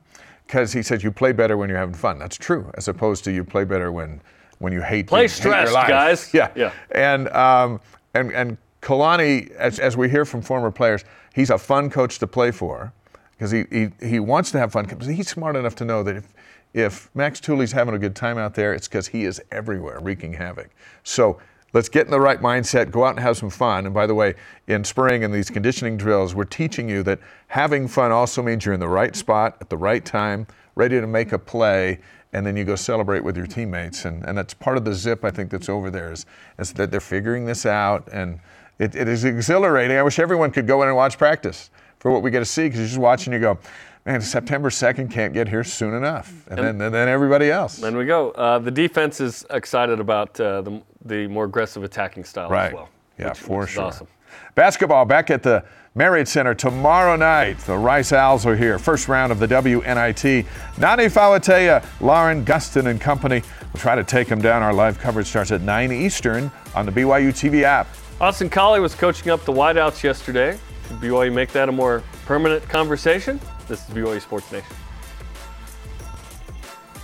[0.47, 2.19] because he said you play better when you're having fun.
[2.19, 4.21] That's true, as opposed to you play better when
[4.59, 6.31] when you hate play you, stressed, guys.
[6.35, 6.73] Yeah, yeah.
[6.93, 7.81] And um,
[8.15, 11.05] and and Kalani, as as we hear from former players,
[11.35, 12.93] he's a fun coach to play for
[13.41, 14.87] because he, he he wants to have fun.
[15.01, 16.29] He's smart enough to know that if
[16.75, 20.35] if Max Tooley's having a good time out there, it's because he is everywhere wreaking
[20.35, 20.69] havoc.
[21.05, 21.41] So
[21.73, 23.87] let's get in the right mindset, go out and have some fun.
[23.87, 24.35] And by the way,
[24.67, 28.75] in spring and these conditioning drills, we're teaching you that having fun also means you're
[28.75, 31.99] in the right spot at the right time, ready to make a play,
[32.35, 34.05] and then you go celebrate with your teammates.
[34.05, 36.27] And, and that's part of the zip, I think, that's over there is,
[36.59, 38.07] is that they're figuring this out.
[38.13, 38.39] And
[38.79, 39.97] it, it is exhilarating.
[39.97, 42.65] I wish everyone could go in and watch practice for what we get to see
[42.65, 43.59] because you're just watching, you go,
[44.05, 46.33] man, September 2nd can't get here soon enough.
[46.49, 47.77] And, and then, and then everybody else.
[47.77, 48.31] Then we go.
[48.33, 52.69] Uh, the defense is excited about uh, the, the more aggressive attacking style right.
[52.69, 52.89] as well.
[53.19, 53.85] Yeah, which, for which sure.
[53.85, 54.09] awesome.
[54.55, 57.59] Basketball back at the Marriott Center tomorrow night.
[57.61, 58.79] The Rice Owls are here.
[58.79, 60.47] First round of the WNIT.
[60.79, 64.63] Nani Falatea, Lauren Gustin and company will try to take them down.
[64.63, 67.89] Our live coverage starts at 9 Eastern on the BYU TV app.
[68.21, 70.59] Austin Collie was coaching up the wideouts yesterday.
[71.01, 73.41] Should BYU make that a more permanent conversation?
[73.69, 74.77] This is BYU Sports Nation.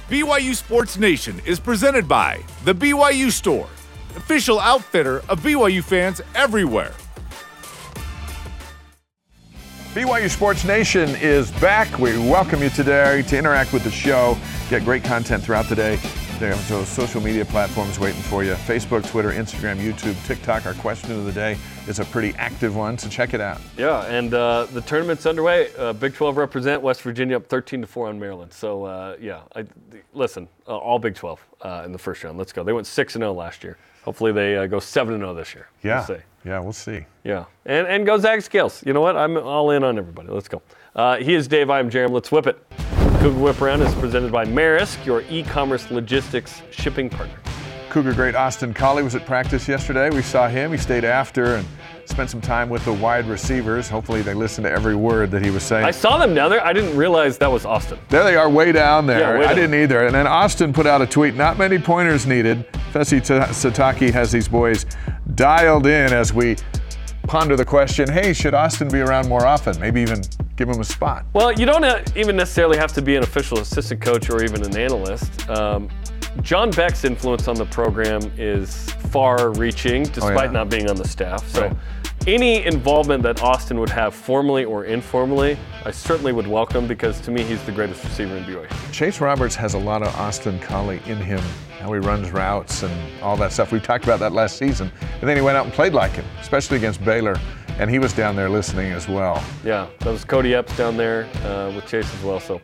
[0.08, 3.68] BYU Sports Nation is presented by The BYU Store,
[4.14, 6.92] official outfitter of BYU fans everywhere.
[9.94, 11.98] BYU Sports Nation is back.
[11.98, 14.36] We welcome you today to interact with the show,
[14.68, 15.98] get great content throughout the day.
[16.36, 20.66] Have those social media platforms waiting for you Facebook, Twitter, Instagram, YouTube, TikTok.
[20.66, 21.56] Our question of the day
[21.88, 23.58] is a pretty active one, so check it out.
[23.78, 25.74] Yeah, and uh, the tournament's underway.
[25.76, 28.52] Uh, Big 12 represent West Virginia up 13 to 4 on Maryland.
[28.52, 29.64] So, uh, yeah, I,
[30.12, 32.36] listen, uh, all Big 12 uh, in the first round.
[32.36, 32.62] Let's go.
[32.62, 33.78] They went 6 and 0 last year.
[34.04, 35.68] Hopefully, they uh, go 7 and 0 this year.
[35.82, 36.06] Yeah.
[36.06, 36.24] We'll see.
[36.44, 37.06] Yeah, we'll see.
[37.24, 38.84] Yeah, and and go Zag Scales.
[38.86, 39.16] You know what?
[39.16, 40.28] I'm all in on everybody.
[40.28, 40.62] Let's go.
[40.94, 41.70] Uh, he is Dave.
[41.70, 42.14] I'm Jeremy.
[42.14, 42.85] Let's whip it.
[43.26, 47.34] Cougar Whip Around is presented by Maersk, your e-commerce logistics shipping partner.
[47.90, 50.10] Cougar great Austin Collie was at practice yesterday.
[50.10, 50.70] We saw him.
[50.70, 51.66] He stayed after and
[52.04, 53.88] spent some time with the wide receivers.
[53.88, 55.84] Hopefully, they listened to every word that he was saying.
[55.84, 56.64] I saw them down there.
[56.64, 57.98] I didn't realize that was Austin.
[58.10, 59.18] There they are, way down there.
[59.18, 59.56] Yeah, way I down.
[59.56, 60.06] didn't either.
[60.06, 62.64] And then Austin put out a tweet not many pointers needed.
[62.92, 64.86] Fesi Sitake has these boys
[65.34, 66.54] dialed in as we
[67.24, 69.80] ponder the question hey, should Austin be around more often?
[69.80, 70.22] Maybe even
[70.56, 71.26] give him a spot.
[71.34, 74.64] Well, you don't uh, even necessarily have to be an official assistant coach or even
[74.64, 75.48] an analyst.
[75.48, 75.88] Um,
[76.42, 80.50] John Beck's influence on the program is far-reaching, despite yeah.
[80.50, 81.46] not being on the staff.
[81.48, 81.76] So, Right.
[82.26, 87.30] any involvement that Austin would have, formally or informally, I certainly would welcome because to
[87.30, 88.92] me, he's the greatest receiver in BYU.
[88.92, 91.40] Chase Roberts has a lot of Austin Collie in him,
[91.80, 93.72] how he runs routes and all that stuff.
[93.72, 94.90] We talked about that last season.
[95.20, 97.36] And then he went out and played like him, especially against Baylor.
[97.78, 99.44] And he was down there listening as well.
[99.64, 102.40] Yeah, that was Cody Epps down there uh, with Chase as well.
[102.40, 102.60] So,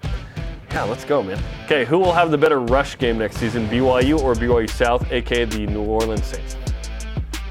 [0.71, 1.39] yeah, let's go, man.
[1.67, 5.45] Okay, who will have the better rush game next season, BYU or BYU South, aka
[5.45, 6.57] the New Orleans Saints?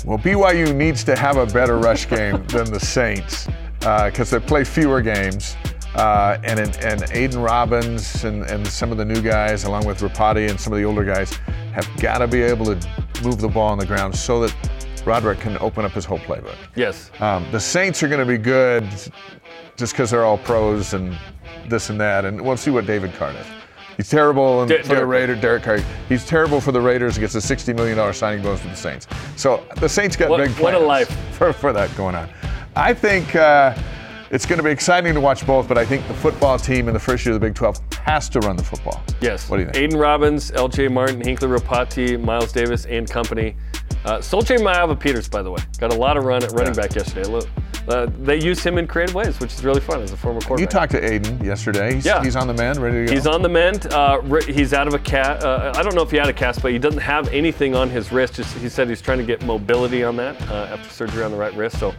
[0.04, 3.47] Well, BYU needs to have a better rush game than the Saints
[3.80, 5.56] because they play fewer games.
[5.95, 10.50] Uh, and, and Aidan Robbins and, and some of the new guys, along with Ropati
[10.50, 11.34] and some of the older guys,
[11.74, 12.76] have got to be able to
[13.24, 14.56] move the ball on the ground so that
[15.06, 16.56] Roderick can open up his whole playbook.
[16.76, 17.12] Yes.
[17.20, 18.88] Um, the Saints are going to be good
[19.78, 21.18] just because they're all pros and
[21.68, 22.26] this and that.
[22.26, 23.46] And we'll see what David Carr does.
[23.98, 25.08] He's terrible for the Derek.
[25.08, 25.42] Raiders.
[25.42, 25.80] Derek Carr.
[26.08, 27.18] He's terrible for the Raiders.
[27.18, 29.08] Gets a $60 million signing bonus with the Saints.
[29.36, 31.10] So the Saints got What- big what a life.
[31.34, 32.30] for, for that going on.
[32.76, 33.76] I think uh,
[34.32, 36.94] it's going to be exciting to watch both, but I think the football team in
[36.94, 39.04] the first year of the Big 12 has to run the football.
[39.20, 39.50] Yes.
[39.50, 39.78] What do you think?
[39.84, 43.56] Aidan Robbins, LJ Martin, Hinckley Ropati, Miles Davis, and company.
[44.06, 46.82] Uh, Solche Maava Peters, by the way, got a lot of run at running Yeah.
[46.82, 47.30] back yesterday.
[47.30, 47.48] Look,
[47.88, 50.60] Uh, they use him in creative ways, which is really fun as a former quarterback.
[50.60, 51.96] You talked to Aidan yesterday.
[51.96, 52.22] He's, Yeah.
[52.24, 53.12] he's on the mend, ready to go.
[53.12, 53.92] He's on the mend.
[53.92, 55.44] Uh, he's out of a cast.
[55.44, 57.90] Uh, I don't know if he had a cast, but he doesn't have anything on
[57.90, 58.36] his wrist.
[58.36, 61.38] Just he said he's trying to get mobility on that uh, after surgery on the
[61.38, 61.80] right wrist.
[61.80, 61.92] So,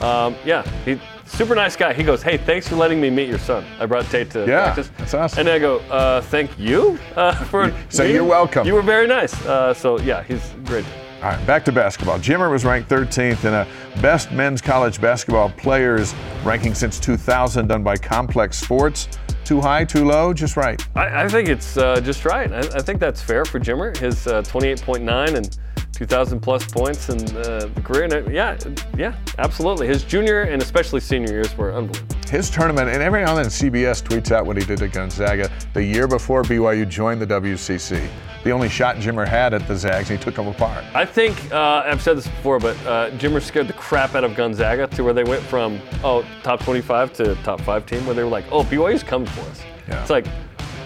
[0.00, 1.94] um, yeah, he super nice guy.
[1.94, 4.64] He goes, "Hey, thanks for letting me meet your son." I brought Tate to Yeah,
[4.64, 4.90] practice.
[4.98, 5.40] that's awesome.
[5.40, 8.66] And I go, uh, "Thank you uh, for." So meeting- you're welcome.
[8.66, 9.32] You were very nice.
[9.46, 10.84] Uh, so yeah, he's great.
[11.22, 12.18] All right, back to basketball.
[12.18, 13.66] Jimmer was ranked 13th in a
[14.00, 19.06] best men's college basketball players ranking since 2000 done by Complex Sports.
[19.44, 20.82] Too high, too low, just right.
[20.96, 22.50] I, I think it's uh, just right.
[22.50, 23.94] I, I think that's fair for Jimmer.
[23.94, 25.58] His uh, 28.9 and
[26.00, 28.04] 2,000 plus points and uh, the career.
[28.04, 28.56] And yeah,
[28.96, 29.86] yeah, absolutely.
[29.86, 32.16] His junior and especially senior years were unbelievable.
[32.30, 35.50] His tournament, and every now and then CBS tweets out what he did at Gonzaga
[35.74, 38.08] the year before BYU joined the WCC.
[38.44, 40.82] The only shot Jimmer had at the Zags, and he took them apart.
[40.94, 44.34] I think uh, I've said this before, but uh, Jimmer scared the crap out of
[44.34, 48.24] Gonzaga to where they went from oh top 25 to top five team, where they
[48.24, 49.60] were like, oh BYU's coming for us.
[49.86, 50.00] Yeah.
[50.00, 50.24] It's like,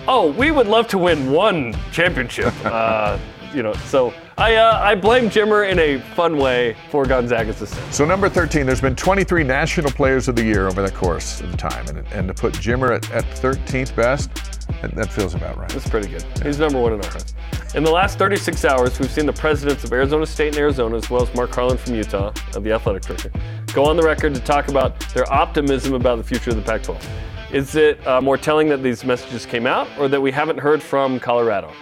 [0.09, 2.53] oh we would love to win one championship.
[2.64, 3.16] uh,
[3.54, 7.94] you know, so I uh, I blame Jimmer in a fun way for Gonzaga's ascent.
[7.94, 11.56] So number 13, there's been 23 National Players of the Year over the course of
[11.56, 14.34] time, and, and to put Jimmer at, at 13th best,
[14.82, 15.68] that, that feels about right.
[15.68, 16.24] That's pretty good.
[16.42, 17.34] He's number one in our hearts.
[17.74, 21.10] In the last 36 hours, we've seen the presidents of Arizona State and Arizona, as
[21.10, 23.30] well as Mark Harlan from Utah, of the athletic director,
[23.72, 26.82] go on the record to talk about their optimism about the future of the Pac
[26.82, 27.08] 12.
[27.52, 30.82] Is it uh, more telling that these messages came out or that we haven't heard
[30.82, 31.72] from Colorado?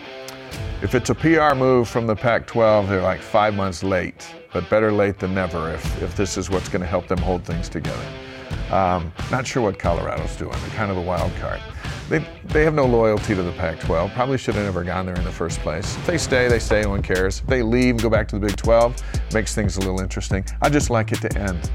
[0.82, 4.68] If it's a PR move from the Pac 12, they're like five months late, but
[4.68, 7.68] better late than never if, if this is what's going to help them hold things
[7.68, 8.04] together.
[8.72, 10.50] Um, not sure what Colorado's doing.
[10.50, 11.60] They're kind of a wild card.
[12.08, 14.12] They, they have no loyalty to the Pac 12.
[14.12, 15.96] Probably should have never gone there in the first place.
[15.98, 17.38] If they stay, they stay, no one cares.
[17.38, 19.00] If they leave, and go back to the Big 12,
[19.32, 20.44] makes things a little interesting.
[20.62, 21.70] I just like it to end.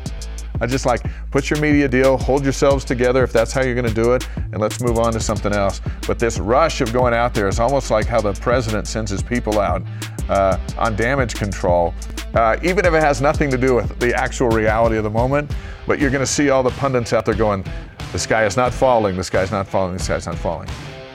[0.62, 3.88] I just like put your media deal, hold yourselves together if that's how you're going
[3.88, 5.82] to do it, and let's move on to something else.
[6.06, 9.24] But this rush of going out there is almost like how the president sends his
[9.24, 9.84] people out
[10.30, 11.94] uh, on damage control,
[12.34, 15.52] uh, even if it has nothing to do with the actual reality of the moment.
[15.86, 17.64] But you're going to see all the pundits out there going,
[18.12, 19.16] "The sky is not falling.
[19.16, 19.98] The sky is not falling.
[19.98, 20.70] The sky is not falling."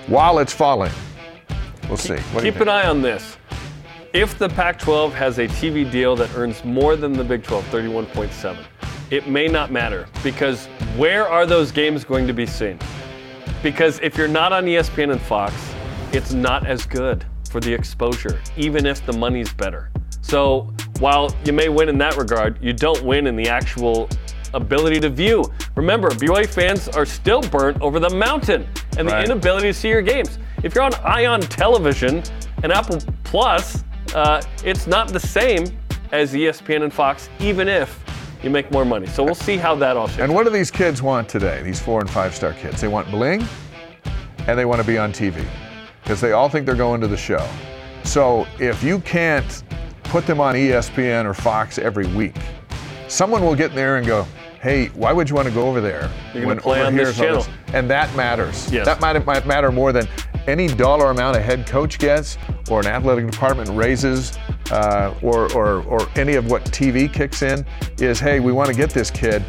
[0.06, 0.92] While it's falling,
[1.88, 2.16] we'll see.
[2.32, 3.36] What Keep an eye on this.
[4.12, 7.64] If the Pac 12 has a TV deal that earns more than the Big 12,
[7.70, 8.58] 31.7,
[9.12, 12.78] it may not matter because where are those games going to be seen?
[13.62, 15.52] Because if you're not on ESPN and Fox,
[16.12, 17.24] it's not as good.
[17.50, 19.90] for the exposure, even if the money's better.
[20.22, 24.08] So while you may win in that regard, you don't win in the actual
[24.54, 25.44] ability to view.
[25.74, 29.26] Remember, BYU fans are still burnt over the mountain and the Right.
[29.26, 30.38] inability to see your games.
[30.62, 32.22] If you're on Ion Television
[32.62, 33.84] and Apple Plus,
[34.14, 35.64] uh, it's not the same
[36.10, 38.02] as ESPN and Fox, even if
[38.42, 39.06] you make more money.
[39.06, 40.20] So we'll see how that all shakes.
[40.20, 42.80] And what do these kids want today, these four and five star kids?
[42.80, 43.46] They want bling
[44.46, 45.46] and they want to be on TV
[46.02, 47.46] because they all think they're going to the show.
[48.04, 49.62] So if you can't
[50.04, 52.36] put them on ESPN or Fox every week,
[53.08, 54.26] someone will get in there and go,
[54.60, 56.10] hey, why would you want to go over there?
[56.32, 58.70] You're gonna when play on this channel." And that matters.
[58.72, 58.86] Yes.
[58.86, 60.06] That might, might matter more than
[60.46, 62.38] any dollar amount a head coach gets
[62.70, 64.38] or an athletic department raises
[64.70, 67.66] uh, or, or, or any of what TV kicks in
[67.98, 69.42] is, hey, we want to get this kid.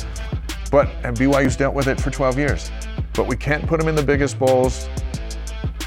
[0.72, 2.72] But and BYU's dealt with it for 12 years.
[3.14, 4.90] But we can't put them in the biggest bowls,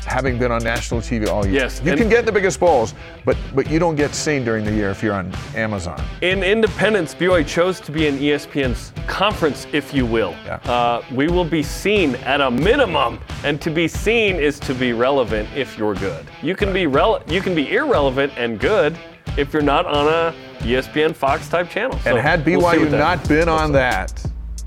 [0.07, 1.55] having been on national TV all year.
[1.63, 4.73] Yes, you can get the biggest bowls, but but you don't get seen during the
[4.73, 6.01] year if you're on Amazon.
[6.23, 10.37] In Independence, BYU chose to be in ESPN's conference, if you will.
[10.45, 10.55] Yeah.
[10.71, 14.93] Uh, we will be seen at a minimum, and to be seen is to be
[14.93, 16.25] relevant if you're good.
[16.43, 18.97] You can be rel- you can be irrelevant and good
[19.37, 21.93] if you're not on a ESPN Fox type channel.
[21.95, 24.25] And So had we'll see BYU that not been on that,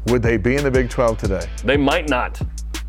[0.08, 1.46] would they be in the Big 12 today?
[1.64, 2.40] they might not.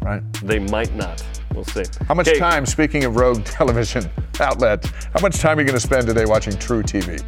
[0.02, 0.22] Right.
[0.42, 1.22] They might not.
[1.54, 1.82] We'll see.
[2.06, 4.08] How much Okay, time, speaking of rogue television
[4.38, 7.22] outlets, how much time are you going to spend today watching truTV?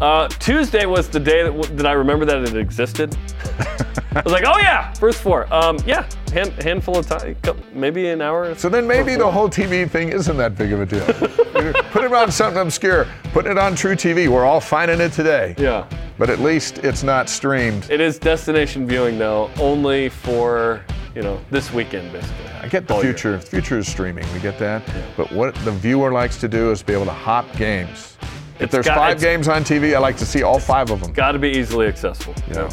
[0.00, 3.16] Uh, Tuesday was the day that, w- that I remember that it existed.
[3.58, 5.52] I was like, oh yeah, first four.
[5.52, 7.36] Um, yeah, hand, handful of time,
[7.72, 8.54] maybe an hour.
[8.54, 11.04] So then maybe the whole TV thing isn't that big of a deal.
[11.90, 13.06] Put it on something obscure.
[13.32, 14.28] Put it on truTV.
[14.28, 15.54] We're all finding it today.
[15.58, 15.86] Yeah.
[16.18, 17.90] But at least it's not streamed.
[17.90, 20.82] It is destination viewing though, only for
[21.14, 22.46] you know this weekend basically.
[22.62, 23.36] I get the All future.
[23.36, 24.24] The future is streaming.
[24.32, 24.82] We get that.
[25.16, 28.16] But what the viewer likes to do is be able to hop games.
[28.56, 31.00] If It's there's got- five games on TV, I like to see all five of
[31.02, 31.12] them.
[31.12, 32.34] Got to be easily accessible.
[32.48, 32.68] You know,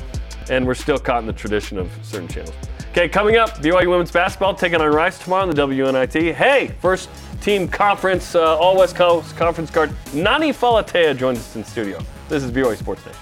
[0.50, 2.56] and we're still caught in the tradition of certain channels.
[2.92, 6.34] Okay, coming up, BYU women's basketball taking on Rice tomorrow in the WNIT.
[6.34, 7.10] Hey, first
[7.42, 12.00] team conference, uh, All West Coast conference guard Nani Falatea joins us in studio.
[12.30, 13.22] This is BYU Sports Nation.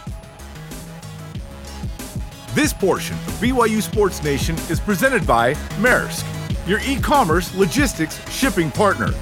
[2.53, 6.25] This portion of BYU Sports Nation is presented by Maersk,
[6.67, 9.13] your e commerce logistics shipping partner.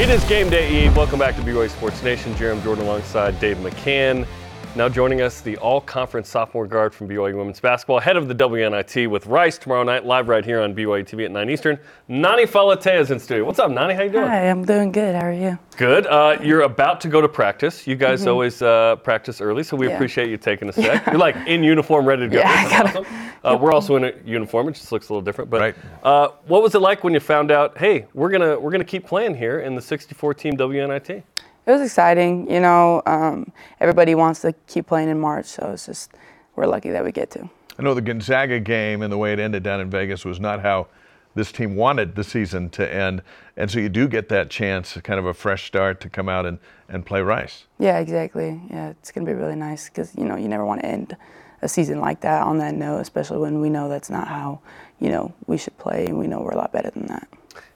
[0.00, 0.96] It is game day, Eve.
[0.96, 2.32] Welcome back to BYU Sports Nation.
[2.34, 4.26] Jarom Jordan alongside Dave McCann.
[4.74, 9.08] Now joining us, the all-conference sophomore guard from BYU women's basketball, head of the WNIT
[9.10, 11.78] with Rice tomorrow night, live right here on BYU TV at 9 Eastern.
[12.08, 13.44] Nani Falatea is in studio.
[13.44, 13.92] What's up, Nani?
[13.94, 14.26] How you doing?
[14.28, 15.16] Hi, I'm doing good.
[15.16, 15.58] How are you?
[15.76, 16.06] Good.
[16.06, 17.86] Uh, you're about to go to practice.
[17.86, 19.90] You guys always uh, practice early, so we Mm-hmm.
[19.90, 19.96] Yeah.
[19.96, 21.04] appreciate you taking a sec.
[21.06, 22.38] You're like in uniform, ready to go.
[22.40, 23.29] Yeah, I gotta- awesome.
[23.42, 24.68] Uh, we're also in a uniform.
[24.68, 25.50] It just looks a little different.
[25.50, 25.74] But Right.
[26.02, 27.78] uh, what was it like when you found out?
[27.78, 31.10] Hey, we're gonna we're gonna keep playing here in the 64 team WNIT.
[31.10, 31.24] It
[31.72, 32.50] was exciting.
[32.50, 36.12] You know, um, everybody wants to keep playing in March, so it's just
[36.56, 37.48] we're lucky that we get to.
[37.78, 40.60] I know the Gonzaga game and the way it ended down in Vegas was not
[40.60, 40.88] how
[41.34, 43.22] this team wanted the season to end.
[43.56, 46.44] And so you do get that chance, kind of a fresh start to come out
[46.44, 47.64] and, and play Rice.
[47.78, 48.60] Yeah, exactly.
[48.68, 51.16] Yeah, it's gonna be really nice because you know you never want to end
[51.62, 54.60] a season like that on that note, especially when we know that's not how
[54.98, 57.28] you know we should play, and we know we're a lot better than that.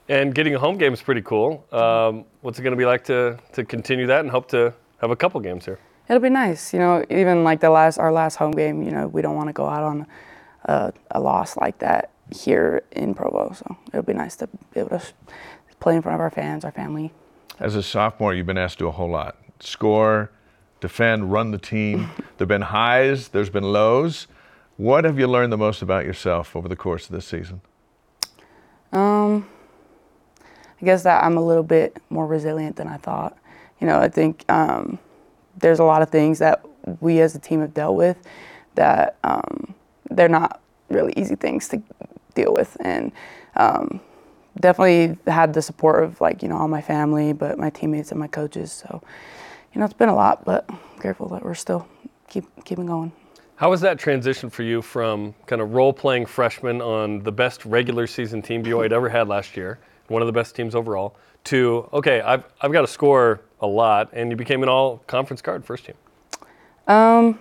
[0.09, 1.65] And getting a home game is pretty cool.
[1.73, 5.11] Um, what's it going to be like to to continue that and hope to have
[5.11, 5.79] a couple games here?
[6.09, 7.05] It'll be nice, you know.
[7.11, 9.67] Even like the last our last home game, you know, we don't want to go
[9.67, 10.07] out on
[10.67, 13.53] a, a loss like that here in Provo.
[13.53, 15.03] So it'll be nice to be able to
[15.81, 17.13] play in front of our fans, our family.
[17.59, 20.31] As a sophomore, you've been asked to do a whole lot score,
[20.81, 22.11] defend, run the team.
[22.17, 24.27] there have been highs, there's been lows.
[24.77, 27.61] What have you learned the most about yourself over the course of this season?
[28.93, 29.47] Um,
[30.81, 33.37] I guess that I'm a little bit more resilient than I thought.
[33.81, 34.99] You know, I think um,
[35.57, 36.65] there's a lot of things that
[37.01, 38.17] we as a team have dealt with
[38.75, 39.75] that um,
[40.11, 41.83] they're not really easy things to
[42.35, 43.13] deal with, and
[43.57, 44.01] um,
[44.61, 48.21] definitely had the support of like you know all my family, but my teammates and
[48.21, 48.73] my coaches.
[48.73, 49.03] So,
[49.75, 51.87] you know, it's been a lot, but I'm grateful that we're still
[52.29, 53.13] keep keeping going.
[53.57, 57.65] How was that transition for you from kind of role playing freshman on the best
[57.65, 61.17] regular season team BYU had ever had last year, one of the best teams overall,
[61.45, 65.41] to, okay, I've, I've got to score a lot, and you became an all conference
[65.41, 65.95] guard first team?
[66.87, 67.39] Um,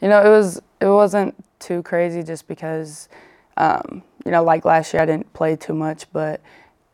[0.00, 3.08] you know, it was it wasn't too crazy just because,
[3.56, 6.40] um, you know, like last year I didn't play too much, but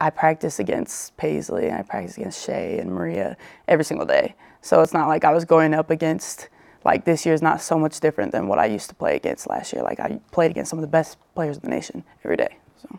[0.00, 3.36] I practiced against Paisley and I practiced against Shay and Maria
[3.66, 4.34] every single day.
[4.68, 6.50] So it's not like I was going up against
[6.84, 9.48] like this year is not so much different than what I used to play against
[9.48, 9.82] last year.
[9.82, 12.58] Like I played against some of the best players in the nation every day.
[12.82, 12.98] So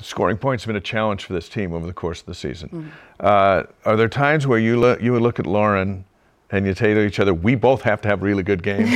[0.00, 2.90] Scoring points have been a challenge for this team over the course of the season.
[3.20, 6.06] Uh, are there times where you look, you would look at Lauren
[6.50, 8.88] and you say to each other, "We both have to have really good games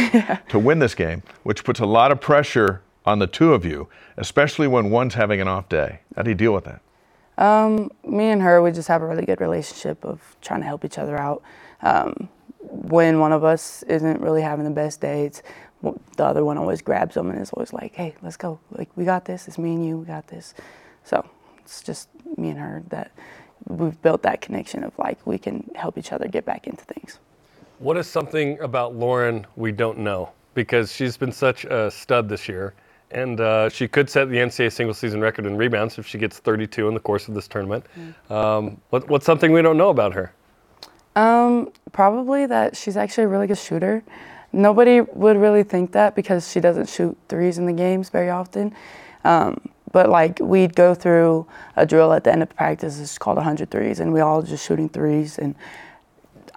[0.49, 3.87] to win this game," which puts a lot of pressure on the two of you,
[4.17, 6.01] especially when one's having an off day.
[6.17, 6.81] How do you deal with that?
[7.39, 10.99] me and her, we just have a really good relationship of trying to help each
[10.99, 11.43] other out.
[11.83, 12.29] Um,
[12.61, 15.43] when one of us isn't really having the best day, it's
[16.17, 18.59] the other one always grabs them and is always like, "Hey, let's go!
[18.73, 19.47] Like we got this.
[19.47, 19.99] It's me and you.
[19.99, 20.55] We got this."
[21.05, 21.25] So
[21.61, 23.13] it's just me and her that
[23.67, 27.19] we've built that connection of like we can help each other get back into things.
[27.79, 30.31] What is something about Lauren we don't know?
[30.55, 32.75] Because she's been such a stud this year,
[33.13, 36.41] and uh, she could set the NCAA single season record in rebounds if she gets
[36.41, 37.87] 32 in the course of this tournament.
[38.29, 40.33] Um, what, what's something we don't know about her?
[41.19, 44.05] Um, probably that she's actually a really good shooter.
[44.53, 48.73] Nobody would really think that because she doesn't shoot threes in the games very often.
[49.25, 49.61] Um,
[49.91, 51.45] but like we'd go through
[51.75, 54.65] a drill at the end of practice, it's called 100 threes, and we all just
[54.65, 55.41] shooting threes.
[55.41, 55.57] And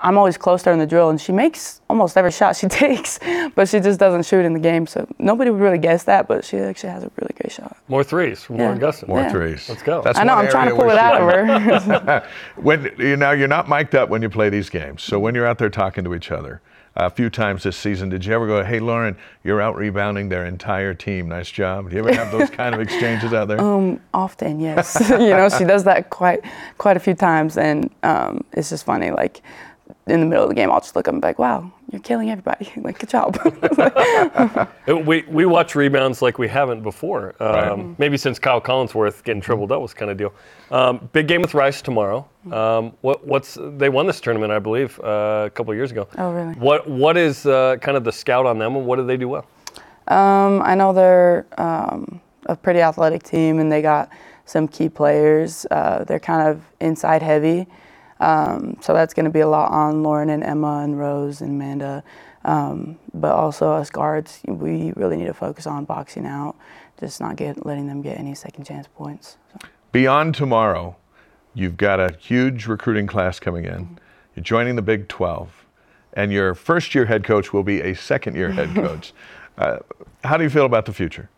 [0.02, 2.68] I'm always close to her in the drill, and she makes almost every shot she
[2.84, 3.20] takes,
[3.56, 4.88] but she just doesn't shoot in the game.
[4.88, 7.78] So nobody would really guess that, but she actually has a really great shot.
[7.88, 8.64] More threes from Yeah.
[8.64, 9.08] Lauren Gustin.
[9.08, 9.32] More Yeah.
[9.32, 9.70] threes.
[9.70, 10.02] Let's go.
[10.02, 12.28] That's I know I'm trying to pull it out of her.
[12.56, 15.04] when you know you're not mic'd up when you play these games.
[15.04, 16.62] So when you're out there talking to each other,
[16.96, 20.46] a few times this season, did you ever go, "Hey, Lauren, you're out rebounding their
[20.46, 21.30] entire team.
[21.30, 23.62] Nice job." Do you ever have those kind of exchanges out there?
[23.62, 24.98] Um, often, yes.
[25.10, 26.42] you know, she does that quite
[26.78, 29.10] quite a few times, and um, it's just funny.
[29.12, 29.42] Like
[30.08, 32.02] in the middle of the game, I'll just look up and be like, "Wow, you're
[32.02, 32.72] killing everybody!
[32.82, 33.38] like, good job."
[34.88, 37.36] We, we watch rebounds like we haven't before.
[37.42, 40.34] Um, Maybe since Kyle Collinsworth getting tripled up was kind of deal.
[40.70, 42.28] Um, big game with Rice tomorrow.
[42.52, 46.08] Um, what, what's they won this tournament, I believe, uh, a couple of years ago.
[46.18, 46.54] Oh, really?
[46.56, 49.30] What what is uh, kind of the scout on them, and what do they do
[49.30, 49.46] well?
[50.08, 54.10] um, I know they're um, a pretty athletic team, and they got
[54.46, 55.66] some key players.
[55.72, 57.68] Uh, they're kind of inside heavy,
[58.22, 61.60] um, so that's going to be a lot on Lauren and Emma and Rose and
[61.60, 62.04] Amanda.
[62.46, 66.56] Um, but also us guards, we really need to focus on boxing out,
[67.00, 69.38] just not get letting them get any second chance points.
[69.52, 69.68] So.
[69.92, 70.96] Beyond tomorrow,
[71.54, 74.00] you've got a huge recruiting class coming in.
[74.36, 75.52] You're joining the Big 12,
[76.14, 79.14] and your first year head coach will be a second year head coach.
[79.58, 79.80] Uh,
[80.24, 81.30] how do you feel about the future?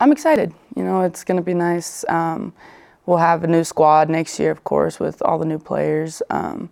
[0.00, 0.54] I'm excited.
[0.76, 2.04] You know, it's going to be nice.
[2.08, 2.52] Um,
[3.08, 6.20] we'll have a new squad next year, of course, with all the new players.
[6.28, 6.68] Um,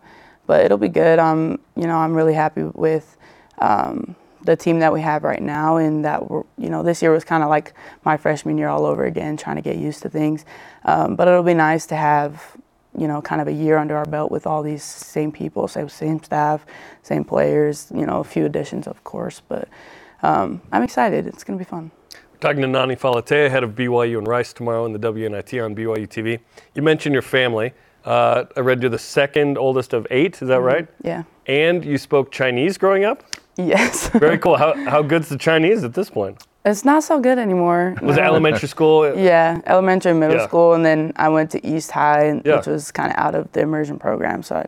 [0.47, 1.19] but it'll be good.
[1.19, 3.17] I'm, you know, I'm really happy with
[3.59, 7.11] um, the team that we have right now, and that we're, you know, this year
[7.11, 7.73] was kind of like
[8.05, 10.45] my freshman year all over again, trying to get used to things.
[10.85, 12.55] Um, but it'll be nice to have,
[12.97, 15.89] you know, kind of a year under our belt with all these same people, same
[15.89, 16.67] same staff,
[17.03, 17.91] same players.
[17.95, 19.69] You know, a few additions, of course, but
[20.23, 21.27] um, I'm excited.
[21.27, 21.91] It's going to be fun.
[22.47, 26.07] Talking to Nani Falatea, head of BYU and Rice tomorrow in the WNIT on BYU
[26.07, 26.39] TV.
[26.75, 27.73] You mentioned your family.
[28.05, 30.41] Uh, I read you're the second oldest of eight.
[30.41, 30.87] Is that right?
[31.03, 31.25] Yeah.
[31.47, 33.25] And you spoke Chinese growing up.
[33.57, 34.09] Yes.
[34.11, 34.57] Very cool.
[34.57, 36.47] How how good's the Chinese at this point?
[36.65, 37.97] It's not so good anymore.
[38.01, 39.13] Was it elementary school?
[39.17, 40.47] Yeah, elementary, and middle Yeah.
[40.47, 42.59] school, and then I went to East High, Yeah.
[42.59, 44.67] which was kind of out of the immersion program, so I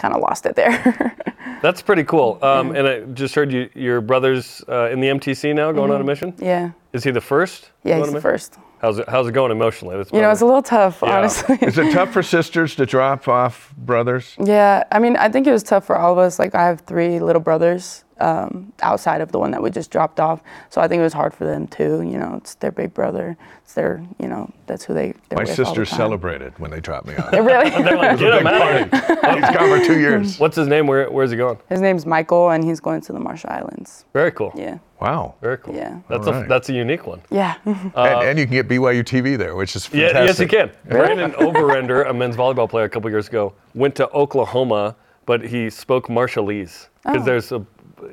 [0.00, 1.14] kind of lost it there.
[1.62, 2.38] That's pretty cool.
[2.42, 6.00] Um, and I just heard you, your brother's uh, in the MTC now, going on
[6.00, 6.34] a mission.
[6.38, 7.64] yeah, Is he the first?
[7.64, 7.88] Mm-hmm.
[7.88, 8.22] yeah, he's the mission?
[8.22, 8.58] first.
[8.80, 9.94] How's it How's it going emotionally?
[9.98, 11.18] That's You know, it's a little tough, Yeah.
[11.18, 11.58] honestly.
[11.60, 14.34] Is it tough for sisters to drop off brothers?
[14.42, 16.38] yeah, I mean, I think it was tough for all of us.
[16.38, 20.20] Like, I have three little brothers um, outside of the one that we just dropped
[20.20, 22.02] off, so I think it was hard for them too.
[22.02, 23.36] You know, it's their big brother.
[23.64, 25.12] It's their, you know, that's who they.
[25.28, 25.96] They're My with all the time.
[25.98, 27.32] celebrated when they dropped me off.
[27.50, 27.70] Really?
[27.82, 28.82] They're like, get him out.
[28.92, 30.38] He's gone for two years.
[30.40, 30.86] What's his name?
[30.86, 31.58] Where Where's he going?
[31.68, 34.04] His name's Michael, and he's going to the Marshall Islands.
[34.12, 34.52] Very cool.
[34.56, 35.34] Yeah, Wow.
[35.40, 35.74] Very cool.
[35.74, 36.00] Yeah.
[36.08, 37.22] That's All a that's a unique one.
[37.30, 37.56] yeah.
[37.64, 40.52] and, and you can get BYU TV there, which is Yeah, fantastic.
[40.52, 40.70] yes, you can.
[40.90, 44.96] Brandon Overender, a men's volleyball player a couple years ago, went to Oklahoma,
[45.26, 47.24] but he spoke Marshallese because Oh.
[47.24, 47.64] there's a.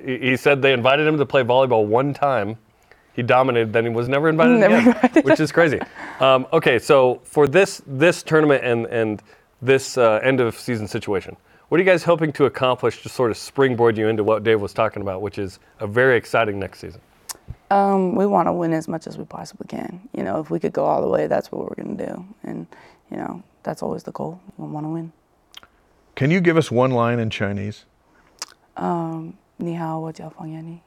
[0.04, 2.58] He he said they invited him to play volleyball one time.
[3.14, 5.80] He dominated, then he was never invited Never again, which is crazy.
[6.20, 9.24] Um, okay, so for this this tournament and and
[9.62, 11.36] this uh, end of season situation,
[11.70, 14.62] what are you guys hoping to accomplish to sort of springboard you into what Dave
[14.62, 17.02] was talking about, which is a very exciting next season?
[17.70, 20.00] Um, we want to win as much as we possibly can.
[20.14, 22.26] You know, if we could go all the way, that's what we're going to do.
[22.44, 22.68] And,
[23.12, 24.40] you know, that's always the goal.
[24.58, 25.12] We want to win.
[26.16, 27.86] Can you give us one line in Chinese?
[28.78, 30.82] 你 Ni hao wo jiao feng.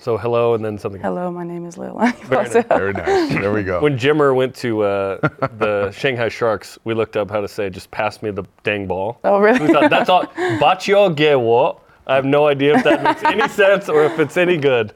[0.00, 1.00] So hello, and then something.
[1.00, 1.98] Hello, my name is Lil.
[2.24, 2.66] Very, nice.
[2.68, 3.30] Very nice.
[3.30, 3.80] There we go.
[3.80, 7.90] when Jimmer went to uh, the Shanghai Sharks, we looked up how to say "just
[7.90, 9.58] pass me the dang ball." Oh, really?
[9.58, 10.26] We thought that's all.
[10.60, 11.80] Bachio gewo.
[12.06, 14.94] I have no idea if that makes any sense or if it's any good.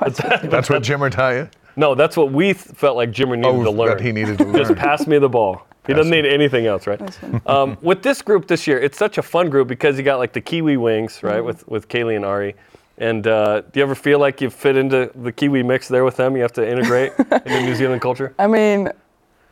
[0.00, 1.48] That's, that's, what Jimmer taught you.
[1.76, 3.98] No, that's what we th- felt like Jimmer needed oh, to learn.
[3.98, 4.56] That he needed to learn.
[4.56, 5.66] Just pass me the ball.
[5.86, 7.00] He doesn't need anything else, right?
[7.46, 10.32] Um, with this group this year, it's such a fun group because you got like
[10.32, 11.46] the Kiwi wings, right, Mm-hmm.
[11.46, 12.54] with with Kaylee and Ari.
[12.96, 16.16] And uh, do you ever feel like you fit into the Kiwi mix there with
[16.16, 16.36] them?
[16.36, 18.32] You have to integrate into New Zealand culture.
[18.38, 18.88] I mean,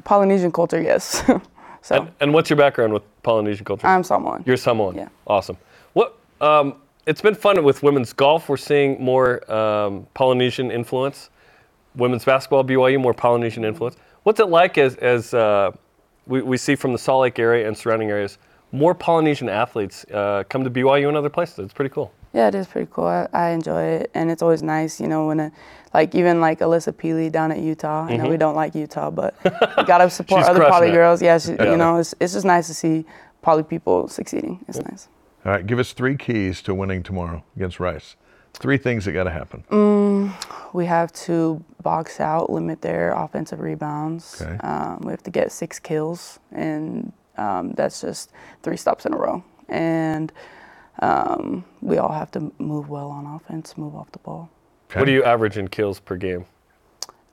[0.04, 1.24] Polynesian culture, yes.
[1.82, 3.86] so And, and what's your background with Polynesian culture?
[3.86, 4.44] I'm someone.
[4.46, 4.94] You're Samoan.
[4.94, 5.08] Yeah.
[5.26, 5.56] Awesome.
[5.92, 6.18] What?
[6.40, 8.48] Um, it's been fun with women's golf.
[8.48, 11.30] We're seeing more um, Polynesian influence.
[11.96, 13.96] Women's basketball, BYU, more Polynesian influence.
[14.22, 15.72] What's it like as, as uh,
[16.26, 18.38] we, we see from the Salt Lake area and surrounding areas,
[18.72, 21.58] more Polynesian athletes uh, come to BYU and other places?
[21.58, 22.12] It's pretty cool.
[22.32, 23.04] Yeah, it is pretty cool.
[23.06, 25.52] I, I enjoy it, and it's always nice, you know, when a,
[25.92, 28.06] like even like Alissa Pili down at Utah.
[28.06, 30.50] I know we don't like Utah, but you gotta support Mm-hmm.
[30.50, 30.92] Other crushing poly it.
[30.92, 31.20] girls.
[31.20, 31.70] Yeah, she, Yeah.
[31.72, 33.04] you know, it's, it's just nice to see
[33.42, 34.64] poly people succeeding.
[34.68, 35.08] It's nice.
[35.44, 38.16] All right, give us three keys to winning tomorrow against Rice.
[38.54, 39.64] Three things that got to happen.
[39.70, 40.32] Mm.
[40.72, 44.40] We have to box out, limit their offensive rebounds.
[44.40, 44.56] Okay.
[44.58, 48.30] Um, we have to get six kills, and um, that's just
[48.62, 49.42] three stops in a row.
[49.68, 50.32] And
[51.00, 54.50] um, we all have to move well on offense, move off the ball.
[54.92, 56.44] What do you average in kills per game?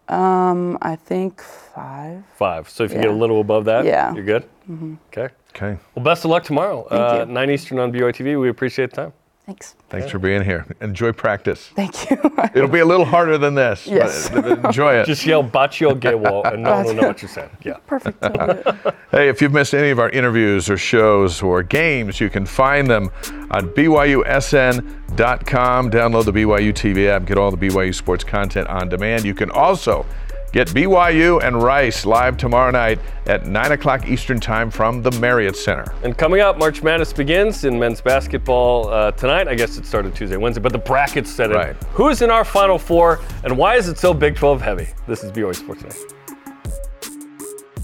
[0.07, 2.23] Um, I think five.
[2.35, 2.69] Five.
[2.69, 4.13] So if you get a little above that, Yeah.
[4.13, 4.43] you're good?
[4.69, 4.95] Mm-hmm.
[5.07, 5.33] Okay.
[5.55, 5.77] Okay.
[5.93, 6.87] Well, best of luck tomorrow.
[6.89, 7.33] Thank uh, you.
[7.33, 8.39] 9 Eastern on BYU TV.
[8.39, 9.13] We appreciate the time.
[9.49, 9.75] Thanks.
[9.89, 10.67] Thanks for being here.
[10.79, 11.71] Enjoy practice.
[11.75, 12.17] Thank you.
[12.53, 13.87] It'll be a little harder than this.
[13.87, 14.29] Yes.
[14.29, 15.07] But enjoy it.
[15.07, 17.49] Just yell Bachio Gewo and no one will know what you're saying.
[17.63, 17.77] Yeah.
[17.87, 18.23] Perfect.
[18.23, 18.95] I'll do it.
[19.09, 22.87] Hey, if you've missed any of our interviews or shows or games, you can find
[22.87, 23.09] them
[23.49, 25.17] on BYUSN.com.
[25.89, 29.25] Download the BYU TV app, get all the BYU sports content on demand.
[29.25, 30.05] You can also
[30.51, 35.55] get BYU and Rice live tomorrow night at 9 o'clock Eastern Time from the Marriott
[35.55, 35.93] Center.
[36.03, 39.47] And coming up, March Madness begins in men's basketball uh, tonight.
[39.47, 41.57] I guess it started Tuesday, Wednesday, but the brackets set in.
[41.57, 41.75] Right.
[41.93, 44.87] Who's in our Final Four, and why is it so Big 12 heavy?
[45.07, 46.07] This is BYU Sports Nation.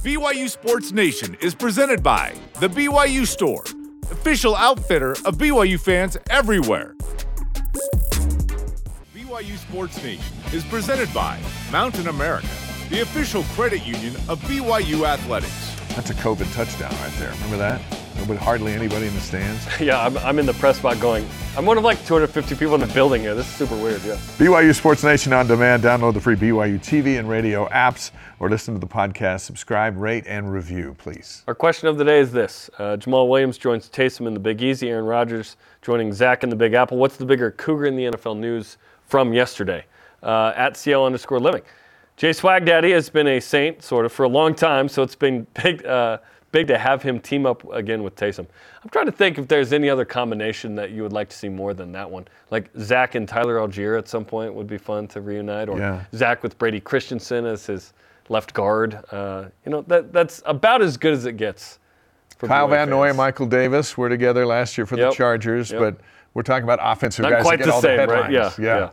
[0.03, 3.63] BYU Sports Nation is presented by The BYU Store,
[4.11, 6.95] official outfitter of BYU fans everywhere.
[9.35, 10.23] BYU Sports Nation
[10.53, 11.37] is presented by
[11.69, 12.47] Mountain America,
[12.89, 15.75] the official credit union of BYU Athletics.
[15.89, 17.31] That's a COVID touchdown right there.
[17.31, 17.81] Remember that?
[18.29, 19.67] With hardly anybody in the stands.
[19.81, 21.27] Yeah, I'm, I'm in the press spot going,
[21.57, 23.35] I'm one of like 250 people in the building here.
[23.35, 24.15] This is super weird, yeah.
[24.37, 25.83] BYU Sports Nation on demand.
[25.83, 29.41] Download the free BYU TV and radio apps or listen to the podcast.
[29.41, 31.43] Subscribe, rate, and review, please.
[31.45, 34.61] Our question of the day is this uh, Jamaal Williams joins Taysom in the Big
[34.61, 36.97] Easy, Aaron Rodgers joining Zach in the Big Apple.
[36.97, 38.77] What's the bigger Cougar in the NFL news
[39.07, 39.85] from yesterday?
[40.23, 41.61] Uh, at CL underscore living.
[42.17, 45.15] Jay Swag Daddy has been a saint, sort of, for a long time, so it's
[45.15, 46.17] been big, uh,
[46.51, 48.47] big to have him team up again with Taysom.
[48.83, 51.49] I'm trying to think if there's any other combination that you would like to see
[51.49, 52.25] more than that one.
[52.49, 56.05] Like Zach and Tyler Allgeier at some point would be fun to reunite, or Yeah.
[56.15, 57.93] Zach with Brady Christensen as his
[58.29, 58.97] left guard.
[59.11, 61.77] Uh, you know, that, that's about as good as it gets.
[62.37, 65.11] for Kyle Van Noy and Michael Davis were together last year for Yep.
[65.11, 65.79] the Chargers, Yep.
[65.79, 65.97] but
[66.35, 68.25] we're talking about offensive Not guys quite that get the all same, the right?
[68.25, 68.59] headlines.
[68.59, 68.89] Yeah, yeah.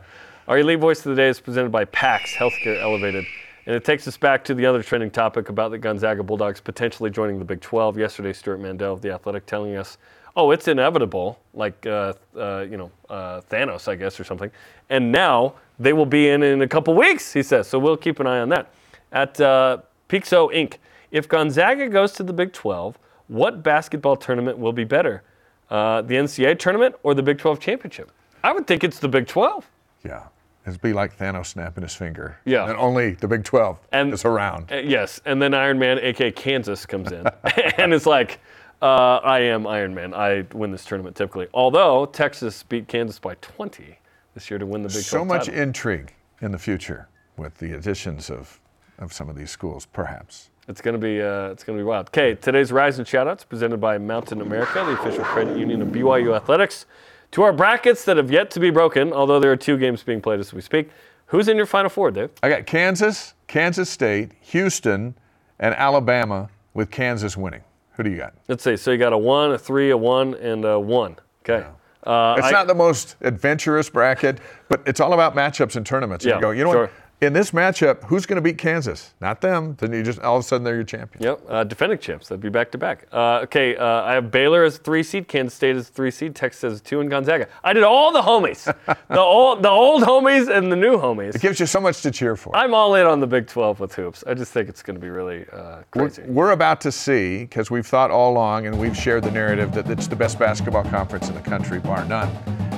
[0.47, 3.25] Our elite voice of the day is presented by PAX Healthcare Elevated.
[3.65, 7.09] And it takes us back to the other trending topic about the Gonzaga Bulldogs potentially
[7.09, 7.97] joining the Big 12.
[7.97, 9.97] Yesterday, Stewart Mandel of The Athletic telling us,
[10.35, 14.51] oh, it's inevitable, like, uh, uh, you know, uh, Thanos, I guess, or something.
[14.89, 17.67] And now they will be in in a couple weeks, he says.
[17.67, 18.73] So we'll keep an eye on that.
[19.11, 19.77] At uh,
[20.09, 20.75] Pixo Inc.,
[21.11, 25.23] if Gonzaga goes to the Big 12, what basketball tournament will be better?
[25.69, 28.11] Uh, the NCAA tournament or the Big 12 championship?
[28.43, 29.65] I would think it's the Big 12.
[30.05, 30.23] Yeah.
[30.65, 32.37] It'd be like Thanos snapping his finger.
[32.45, 32.69] Yeah.
[32.69, 34.71] And only the Big 12 And- is around.
[34.71, 37.25] Uh, yes, and then Iron Man, aka Kansas, comes in,
[37.77, 38.39] and it's like,
[38.81, 40.13] uh, I am Iron Man.
[40.13, 41.47] I win this tournament typically.
[41.53, 43.97] Although Texas beat Kansas by 20
[44.35, 45.61] this year to win the Big 12 so much title.
[45.61, 47.07] intrigue in the future
[47.37, 48.59] with the additions of,
[48.99, 50.49] of some of these schools, perhaps.
[50.67, 52.07] It's gonna be uh, it's gonna be wild.
[52.07, 56.35] Okay, today's Rise and Shoutouts presented by Mountain America, the official credit union of BYU
[56.35, 56.85] Athletics.
[57.31, 60.21] To our brackets that have yet to be broken, although there are two games being
[60.21, 60.89] played as we speak.
[61.27, 62.29] Who's in your Final Four, Dave?
[62.43, 65.15] I got Kansas, Kansas State, Houston,
[65.59, 67.63] and Alabama with Kansas winning.
[67.93, 68.33] Who do you got?
[68.47, 68.77] Let's see.
[68.77, 71.17] So you got a one, a three, a one, and a one.
[71.43, 71.65] Okay.
[72.03, 74.39] Uh, It's I- not the most adventurous bracket,
[74.69, 76.23] but it's all about matchups and tournaments.
[76.23, 76.81] Yeah, you go, you know sure.
[76.83, 76.91] what?
[77.25, 79.13] In this matchup, who's going to beat Kansas?
[79.21, 79.75] Not them.
[79.79, 81.23] Then you just all of a sudden they're your champion.
[81.23, 82.27] Yep, uh, defending champs.
[82.27, 83.07] That'd be back to back.
[83.11, 86.73] Uh, okay, uh, I have Baylor as three seed, Kansas State as three seed, Texas
[86.73, 87.47] as two, and Gonzaga.
[87.63, 88.65] I did all the homies,
[89.09, 91.35] the old the old homies and the new homies.
[91.35, 92.55] It gives you so much to cheer for.
[92.55, 94.23] I'm all in on the Big 12 with hoops.
[94.27, 96.23] I just think it's going to be really uh, We're, crazy.
[96.23, 99.89] we're about to see, because we've thought all along and we've shared the narrative that
[99.89, 102.29] it's the best basketball conference in the country, bar none.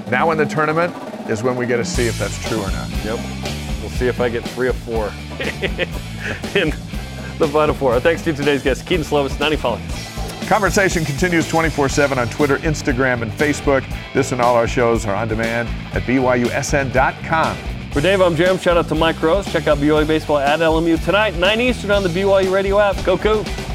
[0.10, 0.96] Now in the tournament
[1.30, 2.90] is when we get to see if that's true or not.
[3.04, 3.20] Yep.
[3.82, 5.06] We'll see if I get three or four
[6.60, 6.70] in
[7.40, 8.00] the final four.
[8.00, 10.48] Thanks to today's guest, Kedon Slovis, Nani Falatea.
[10.48, 13.84] Conversation continues 24 7 on Twitter, Instagram, and Facebook.
[14.14, 17.58] This and all our shows are on demand at BYUSN.com.
[17.92, 18.58] For Dave, I'm Jam.
[18.60, 19.52] Shout out to Mike Rose.
[19.52, 23.04] Check out BYU Baseball at LMU tonight, 9 Eastern on the BYU radio app.
[23.04, 23.75] Go Cougs!